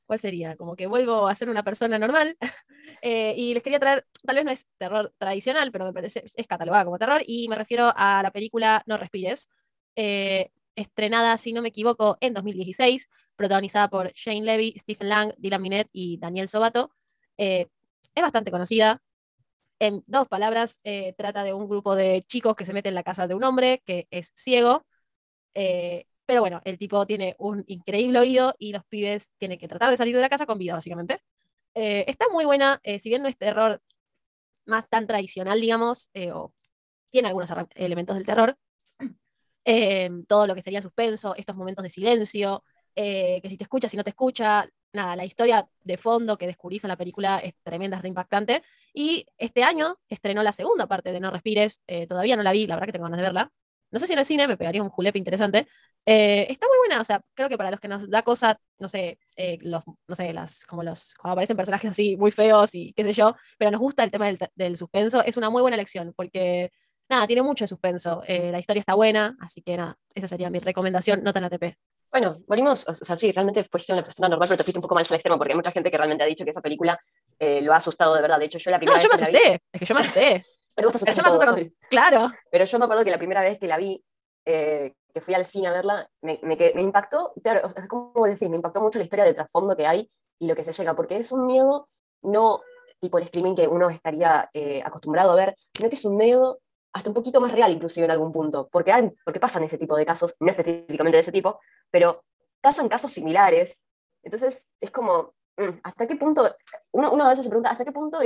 ¿cuál 0.06 0.20
sería? 0.20 0.56
Como 0.56 0.76
que 0.76 0.88
vuelvo 0.88 1.28
a 1.28 1.36
ser 1.36 1.50
una 1.50 1.64
persona 1.64 2.00
normal. 2.00 2.38
Eh, 3.02 3.34
y 3.38 3.54
les 3.54 3.64
quería 3.64 3.80
traer, 3.80 4.06
tal 4.26 4.36
vez 4.36 4.46
no 4.46 4.52
es 4.52 4.68
terror 4.78 5.14
tradicional, 5.18 5.72
pero 5.72 5.86
me 5.86 5.94
parece, 5.94 6.24
es 6.36 6.48
catalogada 6.48 6.84
como 6.86 6.98
terror, 7.00 7.22
y 7.26 7.48
me 7.48 7.56
refiero 7.56 7.92
a 7.96 8.22
la 8.22 8.32
película 8.32 8.84
No 8.86 8.98
Respires, 8.98 9.50
eh, 9.96 10.52
estrenada, 10.76 11.38
si 11.38 11.54
no 11.54 11.62
me 11.62 11.70
equivoco, 11.70 12.18
en 12.20 12.34
2016, 12.34 13.10
protagonizada 13.38 13.90
por 13.90 14.12
Shane 14.14 14.44
Levy, 14.44 14.76
Stephen 14.78 15.10
Lang, 15.10 15.34
Dylan 15.38 15.62
Minnette 15.62 15.90
y 15.94 16.18
Daniel 16.18 16.50
Sobato. 16.50 16.92
Eh, 17.38 17.68
es 18.16 18.22
bastante 18.22 18.52
conocida. 18.52 19.02
En 19.80 20.04
dos 20.08 20.28
palabras, 20.28 20.80
trata 21.18 21.44
de 21.44 21.54
un 21.54 21.68
grupo 21.70 21.96
de 21.96 22.24
chicos 22.24 22.56
que 22.56 22.66
se 22.66 22.74
meten 22.74 22.92
en 22.92 22.96
la 22.96 23.04
casa 23.04 23.28
de 23.28 23.36
un 23.36 23.44
hombre 23.44 23.82
que 23.86 24.08
es 24.12 24.32
ciego. 24.36 24.86
Pero 26.26 26.42
bueno, 26.42 26.62
el 26.64 26.78
tipo 26.78 27.06
tiene 27.06 27.36
un 27.38 27.64
increíble 27.68 28.20
oído 28.20 28.56
y 28.58 28.72
los 28.72 28.86
pibes 28.86 29.32
tienen 29.38 29.58
que 29.58 29.68
tratar 29.68 29.90
de 29.90 29.98
salir 29.98 30.16
de 30.16 30.22
la 30.22 30.30
casa 30.30 30.46
con 30.46 30.58
vida, 30.58 30.74
básicamente. 30.74 31.22
Eh, 31.76 32.06
está 32.08 32.30
muy 32.30 32.46
buena, 32.46 32.80
eh, 32.84 33.00
si 33.00 33.10
bien 33.10 33.24
no 33.24 33.28
es 33.28 33.38
terror 33.38 33.82
más 34.66 34.88
tan 34.90 35.08
tradicional, 35.08 35.60
digamos, 35.60 36.10
eh, 36.14 36.32
o 36.32 36.54
tiene 37.10 37.28
algunos 37.28 37.52
elementos 37.76 38.16
del 38.16 38.26
terror, 38.26 38.58
todo 40.28 40.48
lo 40.48 40.56
que 40.56 40.62
sería 40.62 40.82
suspenso, 40.82 41.36
estos 41.36 41.56
momentos 41.56 41.84
de 41.84 41.90
silencio, 41.90 42.64
que 42.96 43.42
si 43.50 43.58
te 43.58 43.64
escucha, 43.64 43.90
si 43.90 43.98
no 43.98 44.04
te 44.04 44.12
escucha, 44.12 44.68
nada, 44.94 45.16
la 45.16 45.26
historia 45.26 45.68
de 45.82 45.98
fondo 45.98 46.38
que 46.38 46.48
descubrís 46.48 46.84
en 46.84 46.90
la 46.90 46.98
película 46.98 47.40
es 47.40 47.54
tremenda, 47.64 47.98
es 47.98 48.04
reimpactante. 48.04 48.64
Y 48.94 49.26
este 49.38 49.64
año 49.64 49.98
estrenó 50.10 50.44
la 50.44 50.52
segunda 50.52 50.88
parte 50.88 51.12
de 51.12 51.20
No 51.20 51.32
Respires, 51.32 51.82
todavía 52.08 52.36
no 52.36 52.44
la 52.44 52.52
vi, 52.52 52.68
la 52.68 52.76
verdad 52.76 52.88
que 52.88 52.94
tengo 52.94 53.06
ganas 53.06 53.20
de 53.20 53.24
verla. 53.24 53.52
No 53.94 54.00
sé 54.00 54.08
si 54.08 54.14
en 54.14 54.20
el 54.20 54.26
cine 54.26 54.48
me 54.48 54.58
pegaría 54.58 54.82
un 54.82 54.90
julepe 54.90 55.20
interesante. 55.20 55.68
Eh, 56.04 56.48
está 56.50 56.68
muy 56.68 56.78
buena, 56.80 57.00
o 57.00 57.04
sea, 57.04 57.22
creo 57.36 57.48
que 57.48 57.58
para 57.58 57.70
los 57.70 57.80
que 57.80 57.88
nos 57.88 58.10
da 58.10 58.24
cosa, 58.24 58.60
no 58.80 58.90
sé, 58.90 59.20
eh, 59.36 59.60
los, 59.62 59.84
no 60.08 60.16
sé, 60.16 60.34
las, 60.34 60.66
como 60.66 60.82
los, 60.82 61.14
cuando 61.14 61.34
aparecen 61.34 61.56
personajes 61.56 61.92
así 61.92 62.18
muy 62.18 62.32
feos 62.32 62.74
y 62.74 62.92
qué 62.94 63.04
sé 63.04 63.14
yo, 63.14 63.36
pero 63.58 63.70
nos 63.70 63.80
gusta 63.80 64.04
el 64.04 64.10
tema 64.10 64.26
del, 64.56 64.78
suspenso, 64.78 65.24
es 65.24 65.38
una 65.38 65.52
muy 65.52 65.62
buena 65.62 65.76
elección, 65.76 66.12
porque 66.16 66.72
nada, 67.08 67.28
tiene 67.28 67.44
mucho 67.44 67.68
suspenso, 67.68 68.24
eh, 68.26 68.52
la 68.52 68.58
historia 68.58 68.80
está 68.80 68.96
buena, 68.96 69.38
así 69.40 69.62
que 69.62 69.78
nada, 69.78 69.96
esa 70.16 70.28
sería 70.28 70.50
mi 70.50 70.58
recomendación, 70.58 71.24
no 71.24 71.32
tan 71.32 71.44
ATP. 71.44 71.78
Bueno, 72.12 72.34
volvimos, 72.48 72.88
o 72.88 72.96
sea, 72.96 73.16
sí, 73.16 73.32
realmente 73.32 73.64
fuiste 73.64 73.94
una 73.94 74.04
persona 74.04 74.28
normal, 74.28 74.48
pero 74.50 74.58
te 74.58 74.64
fuiste 74.64 74.80
un 74.80 74.84
poco 74.84 74.96
más 74.96 75.10
al 75.10 75.16
extremo, 75.16 75.38
porque 75.38 75.54
hay 75.54 75.58
mucha 75.58 75.72
gente 75.72 75.92
que 75.92 75.98
realmente 75.98 76.24
ha 76.24 76.28
dicho 76.28 76.44
que 76.44 76.52
esa 76.52 76.62
película 76.62 76.98
lo 77.40 77.74
ha 77.74 77.78
asustado 77.78 78.16
de 78.16 78.22
verdad. 78.22 78.40
De 78.40 78.46
hecho, 78.46 78.60
yo 78.60 78.70
la 78.72 78.78
primera 78.78 78.98
no, 78.98 79.04
yo 79.04 79.10
me 79.10 79.16
asusté, 79.16 79.62
es 79.72 79.80
que 79.80 79.86
yo 79.86 79.96
me 79.96 80.02
asusté. 80.02 80.44
Pero 80.76 80.92
Claro. 81.90 82.32
Pero 82.50 82.66
yo 82.66 82.80
me 82.80 82.86
acuerdo 82.86 83.04
que 83.04 83.12
la 83.12 83.18
primera 83.18 83.42
vez 83.42 83.60
que 83.60 83.68
la 83.68 83.78
vi, 83.78 84.04
eh, 84.46 84.94
que 85.14 85.22
fui 85.22 85.34
al 85.34 85.46
cine 85.46 85.68
a 85.68 85.72
verla, 85.72 86.10
me, 86.22 86.40
me, 86.42 86.56
me 86.56 86.82
impactó, 86.82 87.34
claro, 87.44 87.62
es 87.68 87.88
como 87.88 88.26
decir, 88.26 88.50
me 88.50 88.56
impactó 88.56 88.82
mucho 88.82 88.98
la 88.98 89.06
historia 89.06 89.26
de 89.26 89.34
trasfondo 89.34 89.76
que 89.76 89.86
hay 89.86 90.10
y 90.40 90.48
lo 90.48 90.56
que 90.56 90.64
se 90.64 90.74
llega, 90.74 90.96
porque 90.96 91.18
es 91.18 91.32
un 91.32 91.46
miedo 91.46 91.88
no 92.24 92.62
tipo 93.04 93.18
el 93.18 93.26
screaming 93.26 93.56
que 93.56 93.68
uno 93.68 93.90
estaría 93.90 94.50
eh, 94.54 94.82
acostumbrado 94.84 95.32
a 95.32 95.36
ver, 95.36 95.56
sino 95.74 95.90
que 95.90 95.96
es 95.96 96.06
un 96.06 96.16
miedo 96.16 96.60
hasta 96.94 97.10
un 97.10 97.14
poquito 97.14 97.42
más 97.42 97.52
real 97.52 97.72
inclusive 97.72 98.06
en 98.06 98.12
algún 98.12 98.32
punto, 98.32 98.70
porque, 98.72 98.94
hay, 98.94 99.12
porque 99.26 99.42
pasan 99.42 99.64
ese 99.64 99.78
tipo 99.78 99.98
de 99.98 100.06
casos, 100.06 100.36
no 100.40 100.50
específicamente 100.50 101.18
de 101.18 101.22
ese 101.22 101.32
tipo, 101.32 101.60
pero 101.92 102.24
pasan 102.62 102.88
casos 102.88 103.12
similares, 103.12 103.86
entonces 104.24 104.72
es 104.80 104.90
como, 104.90 105.34
mm, 105.58 105.80
¿hasta 105.84 106.08
qué 106.08 106.16
punto? 106.16 106.50
Uno, 106.92 107.12
uno 107.12 107.26
a 107.26 107.30
veces 107.30 107.44
se 107.44 107.50
pregunta, 107.50 107.72
¿hasta 107.72 107.84
qué 107.84 107.92
punto 107.92 108.20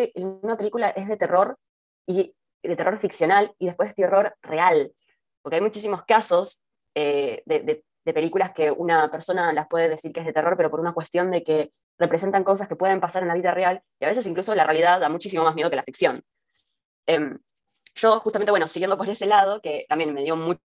una 0.43 0.57
película 0.57 0.89
es 0.91 1.07
de 1.07 1.17
terror 1.17 1.57
y 2.05 2.35
de 2.63 2.75
terror 2.75 2.97
ficcional 2.97 3.53
y 3.57 3.67
después 3.67 3.95
terror 3.95 4.35
real? 4.41 4.91
Porque 5.41 5.55
hay 5.55 5.61
muchísimos 5.61 6.03
casos 6.05 6.61
eh, 6.95 7.43
de, 7.45 7.83
películas 8.13 8.53
que 8.53 8.71
una 8.71 9.11
persona 9.11 9.51
las 9.51 9.67
puede 9.67 9.89
decir 9.89 10.13
que 10.13 10.21
es 10.21 10.25
de 10.25 10.31
terror, 10.31 10.55
pero 10.55 10.71
por 10.71 10.79
una 10.79 10.93
cuestión 10.93 11.29
de 11.29 11.43
que 11.43 11.73
representan 11.99 12.45
cosas 12.45 12.69
que 12.69 12.77
pueden 12.77 13.01
pasar 13.01 13.21
en 13.21 13.27
la 13.27 13.33
vida 13.33 13.51
real 13.51 13.81
y 13.99 14.05
a 14.05 14.07
veces 14.07 14.25
incluso 14.25 14.55
la 14.55 14.63
realidad 14.63 15.01
da 15.01 15.09
muchísimo 15.09 15.43
más 15.43 15.55
miedo 15.55 15.69
que 15.69 15.75
la 15.75 15.83
ficción. 15.83 16.23
Em, 17.05 17.37
yo 17.95 18.19
justamente, 18.19 18.51
bueno, 18.51 18.67
siguiendo 18.67 18.97
por 18.97 19.09
ese 19.09 19.25
lado, 19.25 19.59
que 19.61 19.85
también 19.89 20.13
me 20.13 20.23
dio 20.23 20.37
mucho, 20.37 20.61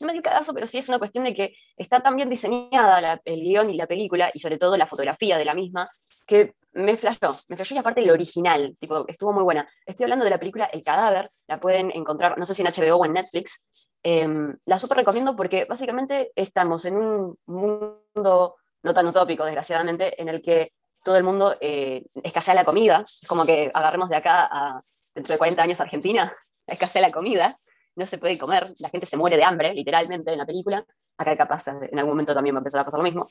no 0.00 0.06
me 0.06 0.12
dio 0.12 0.22
caso, 0.22 0.52
pero 0.52 0.66
sí 0.66 0.78
es 0.78 0.88
una 0.88 0.98
cuestión 0.98 1.24
de 1.24 1.34
que 1.34 1.54
está 1.76 2.02
tan 2.02 2.16
bien 2.16 2.28
diseñada 2.28 3.20
el 3.24 3.40
guion 3.40 3.70
y 3.70 3.76
la 3.76 3.86
película, 3.86 4.30
y 4.34 4.40
sobre 4.40 4.58
todo 4.58 4.76
la 4.76 4.86
fotografía 4.86 5.38
de 5.38 5.44
la 5.44 5.54
misma, 5.54 5.86
que 6.26 6.54
me 6.76 6.96
flashó, 6.96 7.34
me 7.48 7.56
flashó 7.56 7.74
y 7.74 7.78
aparte 7.78 8.02
el 8.02 8.10
original, 8.10 8.76
tipo, 8.78 9.06
estuvo 9.08 9.32
muy 9.32 9.42
buena. 9.42 9.68
Estoy 9.84 10.04
hablando 10.04 10.24
de 10.24 10.30
la 10.30 10.38
película 10.38 10.66
El 10.66 10.82
Cadáver, 10.82 11.28
la 11.48 11.58
pueden 11.58 11.90
encontrar, 11.90 12.36
no 12.38 12.44
sé 12.44 12.54
si 12.54 12.62
en 12.62 12.68
HBO 12.68 12.96
o 12.96 13.04
en 13.04 13.14
Netflix. 13.14 13.90
Em, 14.02 14.54
la 14.66 14.78
súper 14.78 14.98
recomiendo 14.98 15.34
porque 15.34 15.64
básicamente 15.64 16.32
estamos 16.36 16.84
en 16.84 16.96
un 16.96 17.38
mundo 17.46 18.56
no 18.82 18.94
tan 18.94 19.06
utópico, 19.06 19.44
desgraciadamente, 19.44 20.20
en 20.20 20.28
el 20.28 20.42
que 20.42 20.68
todo 21.02 21.16
el 21.16 21.24
mundo 21.24 21.56
eh, 21.60 22.04
escasea 22.22 22.54
la 22.54 22.64
comida. 22.64 23.04
Es 23.06 23.26
como 23.26 23.46
que 23.46 23.70
agarremos 23.72 24.10
de 24.10 24.16
acá 24.16 24.48
a 24.50 24.80
dentro 25.14 25.32
de 25.32 25.38
40 25.38 25.62
años 25.62 25.80
Argentina, 25.80 26.32
escasea 26.66 27.00
la 27.00 27.10
comida, 27.10 27.56
no 27.94 28.06
se 28.06 28.18
puede 28.18 28.36
comer, 28.36 28.74
la 28.78 28.90
gente 28.90 29.06
se 29.06 29.16
muere 29.16 29.36
de 29.36 29.44
hambre, 29.44 29.72
literalmente, 29.72 30.32
en 30.32 30.38
la 30.38 30.46
película. 30.46 30.84
Acá 31.16 31.34
capaz 31.34 31.68
en 31.68 31.98
algún 31.98 32.12
momento 32.12 32.34
también 32.34 32.54
va 32.54 32.58
a 32.58 32.60
empezar 32.60 32.82
a 32.82 32.84
pasar 32.84 32.98
lo 32.98 33.04
mismo. 33.04 33.26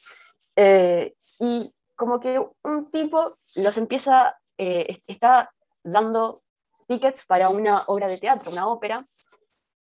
Eh, 0.55 1.13
y 1.39 1.69
como 1.95 2.19
que 2.19 2.39
un 2.63 2.91
tipo 2.91 3.33
los 3.55 3.77
empieza, 3.77 4.37
eh, 4.57 4.97
está 5.07 5.51
dando 5.83 6.39
tickets 6.87 7.25
para 7.25 7.49
una 7.49 7.83
obra 7.87 8.07
de 8.07 8.17
teatro, 8.17 8.51
una 8.51 8.67
ópera, 8.67 9.03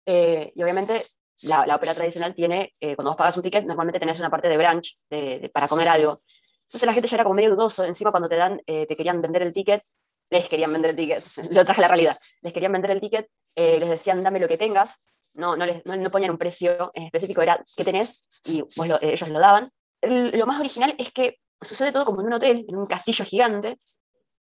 Eh, 0.04 0.50
y 0.56 0.62
obviamente 0.64 1.00
la, 1.42 1.64
la, 1.64 1.76
ópera 1.76 1.94
tradicional 1.94 2.34
tiene, 2.34 2.72
eh, 2.80 2.96
cuando 2.96 3.12
vos 3.12 3.16
pagas 3.16 3.36
un 3.36 3.42
ticket, 3.44 3.64
normalmente 3.64 4.00
tenés 4.00 4.18
una 4.18 4.30
parte 4.30 4.48
de 4.48 4.56
brunch 4.56 4.96
de, 5.08 5.48
para 5.54 5.68
comer 5.68 5.86
algo. 5.88 6.18
Entonces 6.64 6.86
la 6.86 6.92
gente 6.92 7.06
ya 7.08 7.16
era 7.18 7.22
como 7.22 7.36
medio 7.36 7.50
dudoso, 7.50 7.84
encima 7.84 8.10
cuando 8.10 8.28
te 8.28 8.34
dan, 8.34 8.60
eh, 8.66 8.84
te 8.88 8.96
querían 8.96 9.22
vender 9.22 9.42
el 9.42 9.52
ticket, 9.52 9.80
les 10.28 10.48
querían 10.48 10.72
vender 10.72 10.90
el 10.90 10.96
ticket, 10.96 11.22
lo 11.54 11.64
traje 11.64 11.82
a 11.82 11.82
la 11.82 11.88
realidad, 11.88 12.16
les 12.40 12.52
querían 12.52 12.72
vender 12.72 12.90
el 12.90 13.00
ticket, 13.00 13.28
les 13.54 13.88
decían 13.88 14.24
dame 14.24 14.40
lo 14.40 14.48
que 14.48 14.58
tengas, 14.58 14.96
no, 15.34 15.56
no, 15.56 15.66
les, 15.66 15.86
no, 15.86 16.10
ponían 16.10 16.32
un 16.32 16.38
precio 16.38 16.90
en 16.94 17.04
específico, 17.04 17.42
era 17.42 17.62
qué 17.76 17.84
tenés 17.84 18.26
y 18.44 18.64
ellos 19.02 19.28
lo 19.28 19.38
daban. 19.38 19.70
lo 20.02 20.46
más 20.46 20.58
original 20.58 20.96
es 20.98 21.12
que 21.12 21.38
sucede 21.62 21.92
todo 21.92 22.04
como 22.04 22.20
en 22.20 22.28
un 22.28 22.32
hotel, 22.34 22.64
en 22.68 22.76
un 22.76 22.86
castillo 22.86 23.24
gigante, 23.24 23.78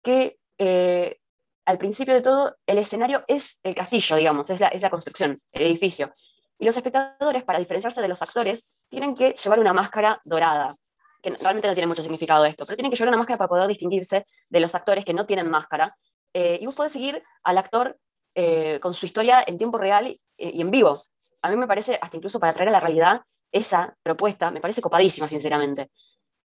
que 0.02 0.38
eh, 0.58 1.20
al 1.66 1.78
principio 1.78 2.14
de 2.14 2.22
todo 2.22 2.56
el 2.66 2.78
escenario 2.78 3.24
es 3.28 3.60
el 3.64 3.76
castillo, 3.76 4.16
digamos, 4.16 4.50
es 4.50 4.60
la, 4.60 4.68
es 4.70 4.82
la 4.82 4.90
construcción, 4.90 5.38
el 5.52 5.62
edificio. 5.64 6.14
Y 6.60 6.66
los 6.66 6.76
espectadores, 6.76 7.44
para 7.44 7.60
diferenciarse 7.60 8.02
de 8.02 8.08
los 8.08 8.22
actores, 8.22 8.86
tienen 8.90 9.16
que 9.16 9.34
llevar 9.34 9.60
una 9.60 9.74
máscara 9.74 10.20
dorada, 10.24 10.74
que 11.22 11.30
realmente 11.32 11.68
no 11.68 11.74
tiene 11.74 11.88
mucho 11.88 12.02
significado 12.02 12.46
esto, 12.46 12.66
pero 12.66 12.78
tienen 12.78 12.92
que 12.92 12.96
llevar 12.98 13.10
una 13.10 13.18
máscara 13.18 13.38
para 13.38 13.48
poder 13.50 13.68
distinguirse 13.68 14.26
de 14.50 14.60
los 14.60 14.74
actores 14.74 15.06
que 15.06 15.14
no 15.14 15.26
tienen 15.26 15.50
máscara. 15.50 15.94
Eh, 16.34 16.58
y 16.62 16.66
vos 16.66 16.76
podés 16.76 16.94
seguir 16.94 17.22
al 17.44 17.58
actor 17.58 17.98
eh, 18.34 18.80
con 18.82 18.94
su 18.94 19.06
historia 19.06 19.44
en 19.46 19.58
tiempo 19.58 19.78
real 19.78 20.08
y, 20.08 20.62
en 20.62 20.72
vivo. 20.72 20.98
A 21.42 21.50
mí 21.50 21.56
me 21.56 21.68
parece, 21.68 22.00
hasta 22.02 22.18
incluso 22.18 22.40
para 22.40 22.54
traer 22.54 22.70
a 22.70 22.74
la 22.74 22.80
realidad 22.80 23.22
esa 23.52 23.96
propuesta, 24.02 24.52
me 24.52 24.62
parece 24.62 24.82
copadísima, 24.82 25.28
sinceramente. 25.28 25.90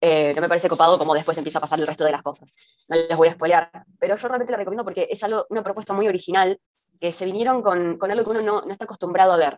Eh, 0.03 0.33
no 0.35 0.41
me 0.41 0.49
parece 0.49 0.67
copado 0.67 0.97
como 0.97 1.13
después 1.13 1.37
empieza 1.37 1.59
a 1.59 1.61
pasar 1.61 1.79
el 1.79 1.85
resto 1.85 2.03
de 2.03 2.11
las 2.11 2.23
cosas. 2.23 2.51
No 2.89 2.95
les 2.95 3.15
voy 3.15 3.27
a 3.27 3.33
spoilear, 3.33 3.71
pero 3.99 4.15
yo 4.15 4.27
realmente 4.27 4.51
la 4.51 4.57
recomiendo 4.57 4.83
porque 4.83 5.07
es 5.09 5.23
algo, 5.23 5.45
una 5.49 5.63
propuesta 5.63 5.93
muy 5.93 6.07
original, 6.07 6.59
que 6.99 7.11
se 7.11 7.25
vinieron 7.25 7.61
con, 7.61 7.97
con 7.97 8.09
algo 8.09 8.23
que 8.23 8.39
uno 8.39 8.41
no, 8.41 8.61
no, 8.61 8.71
está 8.71 8.85
acostumbrado 8.85 9.33
a 9.33 9.37
ver. 9.37 9.57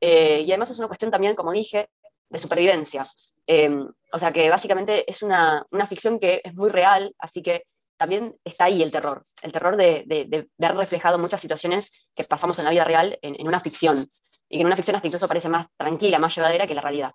Eh, 0.00 0.42
y 0.46 0.50
además 0.50 0.70
es 0.70 0.78
una 0.78 0.88
cuestión 0.88 1.10
también, 1.10 1.34
como 1.34 1.52
dije, 1.52 1.90
de 2.30 2.38
supervivencia. 2.38 3.06
Em, 3.46 3.86
o 4.12 4.18
sea 4.18 4.32
que 4.32 4.48
básicamente 4.48 5.10
es 5.10 5.22
una, 5.22 5.64
una, 5.70 5.86
ficción 5.86 6.18
que 6.18 6.40
es 6.42 6.54
muy 6.54 6.70
real, 6.70 7.14
así 7.18 7.42
que 7.42 7.64
también 7.96 8.34
está 8.44 8.64
ahí 8.64 8.82
el 8.82 8.90
terror, 8.90 9.24
el 9.42 9.52
terror 9.52 9.76
de, 9.76 10.04
de, 10.06 10.48
ver 10.58 10.74
reflejado 10.74 11.18
muchas 11.18 11.40
situaciones 11.40 12.08
que 12.14 12.24
pasamos 12.24 12.58
en 12.58 12.64
la 12.64 12.70
vida 12.70 12.84
real 12.84 13.18
en, 13.22 13.36
en, 13.38 13.46
una 13.46 13.60
ficción, 13.60 14.06
y 14.48 14.56
que 14.56 14.60
en 14.60 14.66
una 14.66 14.76
ficción 14.76 14.96
hasta 14.96 15.06
incluso 15.06 15.28
parece 15.28 15.48
más 15.48 15.66
tranquila, 15.76 16.18
más 16.18 16.34
llevadera 16.34 16.66
que 16.66 16.74
la 16.74 16.82
realidad. 16.82 17.12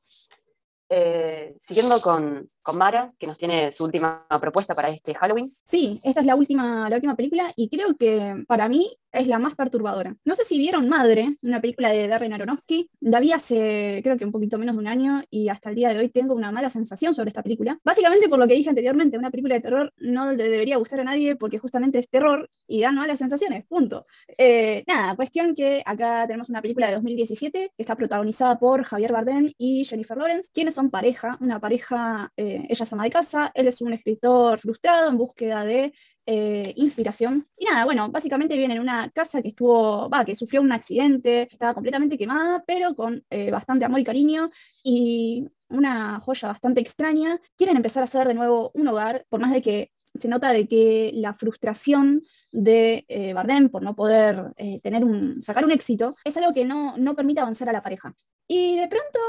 Eh, 0.93 1.55
siguiendo 1.61 2.01
con, 2.01 2.49
con, 2.61 2.77
Mara, 2.77 3.13
que 3.17 3.25
nos 3.25 3.37
tiene 3.37 3.71
su 3.71 3.85
última 3.85 4.27
propuesta 4.41 4.75
para 4.75 4.89
este 4.89 5.13
Halloween. 5.13 5.47
Sí, 5.47 6.01
esta 6.03 6.19
es 6.19 6.25
la 6.25 6.35
última, 6.35 6.89
la 6.89 6.97
última 6.97 7.15
película 7.15 7.53
y 7.55 7.69
creo 7.69 7.95
que 7.95 8.43
para 8.45 8.67
mí 8.67 8.97
es 9.11 9.27
la 9.27 9.39
más 9.39 9.55
perturbadora. 9.55 10.15
No 10.25 10.35
sé 10.35 10.45
si 10.45 10.57
vieron 10.57 10.87
Madre, 10.87 11.37
una 11.41 11.61
película 11.61 11.91
de 11.91 12.07
Darren 12.07 12.33
Aronofsky. 12.33 12.89
La 13.01 13.19
vi 13.19 13.31
hace 13.31 14.01
creo 14.03 14.17
que 14.17 14.25
un 14.25 14.31
poquito 14.31 14.57
menos 14.57 14.75
de 14.75 14.81
un 14.81 14.87
año 14.87 15.23
y 15.29 15.49
hasta 15.49 15.69
el 15.69 15.75
día 15.75 15.93
de 15.93 15.99
hoy 15.99 16.09
tengo 16.09 16.33
una 16.33 16.51
mala 16.51 16.69
sensación 16.69 17.13
sobre 17.13 17.29
esta 17.29 17.43
película. 17.43 17.77
Básicamente 17.83 18.29
por 18.29 18.39
lo 18.39 18.47
que 18.47 18.55
dije 18.55 18.69
anteriormente, 18.69 19.17
una 19.17 19.31
película 19.31 19.55
de 19.55 19.61
terror 19.61 19.93
no 19.97 20.31
le 20.31 20.49
debería 20.49 20.77
gustar 20.77 20.99
a 21.01 21.03
nadie 21.03 21.35
porque 21.35 21.59
justamente 21.59 21.99
es 21.99 22.09
terror 22.09 22.49
y 22.67 22.81
da 22.81 22.91
malas 22.91 23.19
sensaciones, 23.19 23.65
punto. 23.65 24.05
Eh, 24.37 24.83
nada, 24.87 25.15
cuestión 25.15 25.55
que 25.55 25.81
acá 25.85 26.25
tenemos 26.27 26.49
una 26.49 26.61
película 26.61 26.87
de 26.87 26.93
2017 26.95 27.71
que 27.75 27.83
está 27.83 27.95
protagonizada 27.95 28.57
por 28.59 28.83
Javier 28.83 29.11
Bardem 29.11 29.51
y 29.57 29.83
Jennifer 29.85 30.17
Lawrence, 30.17 30.49
quienes 30.53 30.75
son 30.75 30.89
pareja, 30.89 31.37
una 31.41 31.59
pareja, 31.59 32.31
eh, 32.37 32.65
ella 32.69 32.85
se 32.85 32.95
ama 32.95 33.03
de 33.03 33.09
casa, 33.09 33.51
él 33.53 33.67
es 33.67 33.81
un 33.81 33.93
escritor 33.93 34.59
frustrado 34.59 35.09
en 35.09 35.17
búsqueda 35.17 35.63
de 35.65 35.93
eh, 36.27 36.73
inspiración. 36.75 37.47
Y 37.57 37.65
nada, 37.65 37.83
bueno, 37.85 38.09
básicamente 38.09 38.55
viene 38.55 38.75
en 38.75 38.81
casa 39.09 39.41
que 39.41 39.49
estuvo, 39.49 40.09
va, 40.09 40.25
que 40.25 40.35
sufrió 40.35 40.61
un 40.61 40.71
accidente, 40.71 41.47
estaba 41.51 41.73
completamente 41.73 42.17
quemada, 42.17 42.63
pero 42.65 42.95
con 42.95 43.23
eh, 43.29 43.51
bastante 43.51 43.85
amor 43.85 43.99
y 43.99 44.03
cariño 44.03 44.49
y 44.83 45.47
una 45.69 46.19
joya 46.19 46.49
bastante 46.49 46.81
extraña. 46.81 47.39
Quieren 47.57 47.77
empezar 47.77 48.01
a 48.01 48.05
hacer 48.05 48.27
de 48.27 48.33
nuevo 48.33 48.71
un 48.73 48.87
hogar, 48.87 49.25
por 49.29 49.39
más 49.39 49.51
de 49.51 49.61
que 49.61 49.91
se 50.13 50.27
nota 50.27 50.51
de 50.51 50.67
que 50.67 51.11
la 51.13 51.33
frustración 51.33 52.21
de 52.51 53.05
eh, 53.07 53.33
Bardem 53.33 53.69
por 53.69 53.81
no 53.81 53.95
poder 53.95 54.53
tener 54.83 55.05
un, 55.05 55.41
sacar 55.41 55.63
un 55.63 55.71
éxito 55.71 56.13
es 56.25 56.35
algo 56.35 56.53
que 56.53 56.65
no, 56.65 56.97
no 56.97 57.15
permite 57.15 57.39
avanzar 57.39 57.69
a 57.69 57.73
la 57.73 57.81
pareja. 57.81 58.13
Y 58.47 58.77
de 58.77 58.87
pronto 58.89 59.19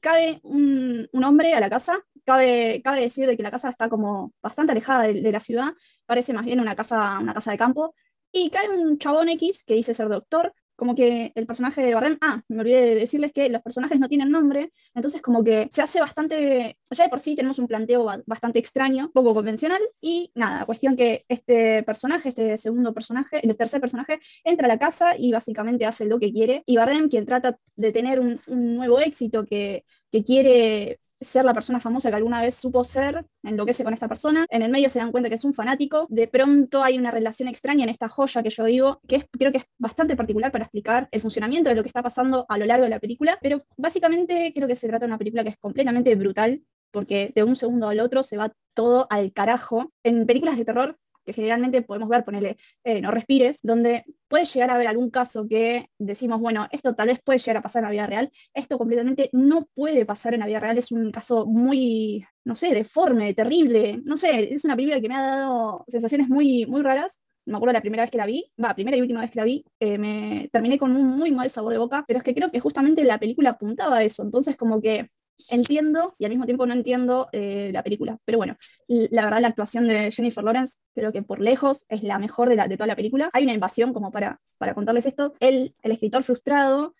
cabe 0.00 0.40
un, 0.44 1.08
hombre 1.24 1.54
a 1.54 1.60
la 1.60 1.70
casa, 1.70 1.98
cabe, 2.24 2.80
cabe 2.84 3.00
decir 3.00 3.26
de 3.26 3.36
que 3.36 3.42
la 3.42 3.50
casa 3.50 3.68
está 3.68 3.88
como 3.88 4.32
bastante 4.42 4.72
alejada 4.72 5.04
de, 5.04 5.32
la 5.32 5.40
ciudad, 5.40 5.72
parece 6.06 6.32
más 6.32 6.44
bien 6.44 6.60
una 6.60 6.76
casa, 6.76 7.18
una 7.18 7.34
casa 7.34 7.50
de 7.50 7.58
campo, 7.58 7.94
y 8.32 8.50
cae 8.50 8.68
un 8.68 8.98
chabón 8.98 9.28
X 9.28 9.64
que 9.64 9.74
dice 9.74 9.94
ser 9.94 10.08
doctor, 10.08 10.52
como 10.80 10.94
que 10.94 11.30
el 11.34 11.46
personaje 11.46 11.82
de 11.82 11.92
Bardem, 11.94 12.16
ah, 12.22 12.42
me 12.48 12.60
olvidé 12.60 12.80
de 12.80 12.94
decirles 12.94 13.32
que 13.34 13.50
los 13.50 13.60
personajes 13.60 14.00
no 14.00 14.08
tienen 14.08 14.30
nombre, 14.30 14.72
entonces 14.94 15.20
como 15.20 15.44
que 15.44 15.68
se 15.70 15.82
hace 15.82 16.00
bastante, 16.00 16.78
ya 16.90 17.04
de 17.04 17.10
por 17.10 17.20
sí 17.20 17.36
tenemos 17.36 17.58
un 17.58 17.66
planteo 17.66 18.06
bastante 18.24 18.58
extraño, 18.58 19.10
poco 19.12 19.34
convencional, 19.34 19.82
y 20.00 20.32
nada, 20.34 20.64
cuestión 20.64 20.96
que 20.96 21.26
este 21.28 21.82
personaje, 21.82 22.30
este 22.30 22.56
segundo 22.56 22.94
personaje, 22.94 23.46
el 23.46 23.54
tercer 23.58 23.78
personaje, 23.78 24.20
entra 24.42 24.64
a 24.64 24.68
la 24.68 24.78
casa 24.78 25.16
y 25.18 25.30
básicamente 25.32 25.84
hace 25.84 26.06
lo 26.06 26.18
que 26.18 26.32
quiere, 26.32 26.62
y 26.64 26.78
Bardem, 26.78 27.10
quien 27.10 27.26
trata 27.26 27.58
de 27.76 27.92
tener 27.92 28.18
un, 28.18 28.40
un 28.46 28.76
nuevo 28.76 29.00
éxito 29.00 29.44
que, 29.44 29.84
que 30.10 30.24
quiere 30.24 30.98
ser 31.20 31.44
la 31.44 31.54
persona 31.54 31.80
famosa 31.80 32.10
que 32.10 32.16
alguna 32.16 32.40
vez 32.40 32.54
supo 32.54 32.82
ser, 32.84 33.24
enloquece 33.42 33.84
con 33.84 33.92
esta 33.92 34.08
persona, 34.08 34.46
en 34.48 34.62
el 34.62 34.70
medio 34.70 34.88
se 34.88 34.98
dan 34.98 35.12
cuenta 35.12 35.28
que 35.28 35.34
es 35.34 35.44
un 35.44 35.54
fanático, 35.54 36.06
de 36.08 36.28
pronto 36.28 36.82
hay 36.82 36.98
una 36.98 37.10
relación 37.10 37.48
extraña 37.48 37.84
en 37.84 37.90
esta 37.90 38.08
joya 38.08 38.42
que 38.42 38.50
yo 38.50 38.64
digo, 38.64 39.00
que 39.06 39.16
es, 39.16 39.26
creo 39.30 39.52
que 39.52 39.58
es 39.58 39.64
bastante 39.78 40.16
particular 40.16 40.50
para 40.50 40.64
explicar 40.64 41.08
el 41.10 41.20
funcionamiento 41.20 41.70
de 41.70 41.76
lo 41.76 41.82
que 41.82 41.88
está 41.88 42.02
pasando 42.02 42.46
a 42.48 42.58
lo 42.58 42.64
largo 42.64 42.84
de 42.84 42.90
la 42.90 43.00
película, 43.00 43.38
pero 43.42 43.64
básicamente 43.76 44.52
creo 44.54 44.66
que 44.66 44.76
se 44.76 44.88
trata 44.88 45.06
de 45.06 45.10
una 45.10 45.18
película 45.18 45.42
que 45.42 45.50
es 45.50 45.58
completamente 45.58 46.14
brutal, 46.14 46.62
porque 46.90 47.32
de 47.34 47.42
un 47.42 47.56
segundo 47.56 47.88
al 47.88 48.00
otro 48.00 48.22
se 48.22 48.36
va 48.36 48.52
todo 48.74 49.06
al 49.10 49.32
carajo. 49.32 49.92
En 50.02 50.26
películas 50.26 50.56
de 50.56 50.64
terror 50.64 50.96
que 51.24 51.32
generalmente 51.32 51.82
podemos 51.82 52.08
ver, 52.08 52.24
ponerle 52.24 52.56
eh, 52.84 53.00
No 53.00 53.10
respires, 53.10 53.60
donde 53.62 54.04
puede 54.28 54.44
llegar 54.44 54.70
a 54.70 54.74
haber 54.74 54.88
algún 54.88 55.10
caso 55.10 55.46
que 55.48 55.86
decimos, 55.98 56.40
bueno, 56.40 56.66
esto 56.70 56.94
tal 56.94 57.08
vez 57.08 57.20
puede 57.22 57.38
llegar 57.38 57.58
a 57.58 57.62
pasar 57.62 57.80
en 57.82 57.84
la 57.86 57.90
vida 57.90 58.06
real, 58.06 58.30
esto 58.54 58.78
completamente 58.78 59.30
no 59.32 59.66
puede 59.74 60.06
pasar 60.06 60.34
en 60.34 60.40
la 60.40 60.46
vida 60.46 60.60
real, 60.60 60.78
es 60.78 60.92
un 60.92 61.10
caso 61.10 61.46
muy, 61.46 62.24
no 62.44 62.54
sé, 62.54 62.74
deforme, 62.74 63.34
terrible, 63.34 64.00
no 64.04 64.16
sé, 64.16 64.54
es 64.54 64.64
una 64.64 64.76
película 64.76 65.00
que 65.00 65.08
me 65.08 65.16
ha 65.16 65.22
dado 65.22 65.84
sensaciones 65.88 66.28
muy, 66.28 66.66
muy 66.66 66.82
raras, 66.82 67.18
me 67.46 67.56
acuerdo 67.56 67.72
la 67.72 67.80
primera 67.80 68.04
vez 68.04 68.10
que 68.10 68.18
la 68.18 68.26
vi, 68.26 68.44
va, 68.62 68.74
primera 68.74 68.96
y 68.96 69.00
última 69.00 69.20
vez 69.20 69.30
que 69.30 69.38
la 69.38 69.44
vi, 69.44 69.64
eh, 69.80 69.98
me 69.98 70.48
terminé 70.52 70.78
con 70.78 70.94
un 70.94 71.06
muy 71.06 71.32
mal 71.32 71.50
sabor 71.50 71.72
de 71.72 71.78
boca, 71.78 72.04
pero 72.06 72.18
es 72.18 72.24
que 72.24 72.34
creo 72.34 72.50
que 72.50 72.60
justamente 72.60 73.02
la 73.04 73.18
película 73.18 73.50
apuntaba 73.50 73.98
a 73.98 74.04
eso, 74.04 74.22
entonces 74.22 74.56
como 74.56 74.80
que 74.80 75.08
entiendo 75.50 76.14
y 76.18 76.24
al 76.24 76.30
mismo 76.30 76.46
tiempo 76.46 76.66
no 76.66 76.74
entiendo 76.74 77.28
eh, 77.32 77.70
la 77.72 77.82
película. 77.82 78.18
Pero 78.24 78.38
bueno, 78.38 78.56
la 78.88 79.24
verdad 79.24 79.40
la 79.40 79.48
actuación 79.48 79.88
de 79.88 80.10
Jennifer 80.10 80.44
Lawrence 80.44 80.78
creo 80.94 81.12
que 81.12 81.22
por 81.22 81.40
lejos 81.40 81.84
es 81.88 82.02
la 82.02 82.18
mejor 82.18 82.48
de, 82.48 82.56
la, 82.56 82.68
de 82.68 82.76
toda 82.76 82.86
la 82.86 82.96
película. 82.96 83.30
Hay 83.32 83.44
una 83.44 83.52
invasión 83.52 83.92
como 83.92 84.10
para, 84.10 84.40
para 84.58 84.74
contarles 84.74 85.06
esto. 85.06 85.34
Él, 85.40 85.74
el 85.82 85.92
escritor 85.92 86.22
frustrado, 86.22 86.94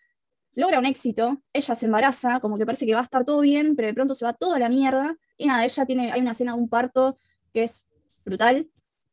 logra 0.54 0.78
un 0.78 0.86
éxito, 0.86 1.42
ella 1.52 1.74
se 1.74 1.86
embaraza, 1.86 2.40
como 2.40 2.58
que 2.58 2.66
parece 2.66 2.86
que 2.86 2.94
va 2.94 3.00
a 3.00 3.04
estar 3.04 3.24
todo 3.24 3.40
bien, 3.40 3.76
pero 3.76 3.88
de 3.88 3.94
pronto 3.94 4.14
se 4.14 4.24
va 4.24 4.32
toda 4.32 4.58
la 4.58 4.68
mierda. 4.68 5.16
Y 5.36 5.46
nada, 5.46 5.64
ella 5.64 5.86
tiene, 5.86 6.12
hay 6.12 6.20
una 6.20 6.32
escena 6.32 6.52
de 6.54 6.58
un 6.58 6.68
parto 6.68 7.18
que 7.52 7.64
es 7.64 7.84
brutal. 8.24 8.68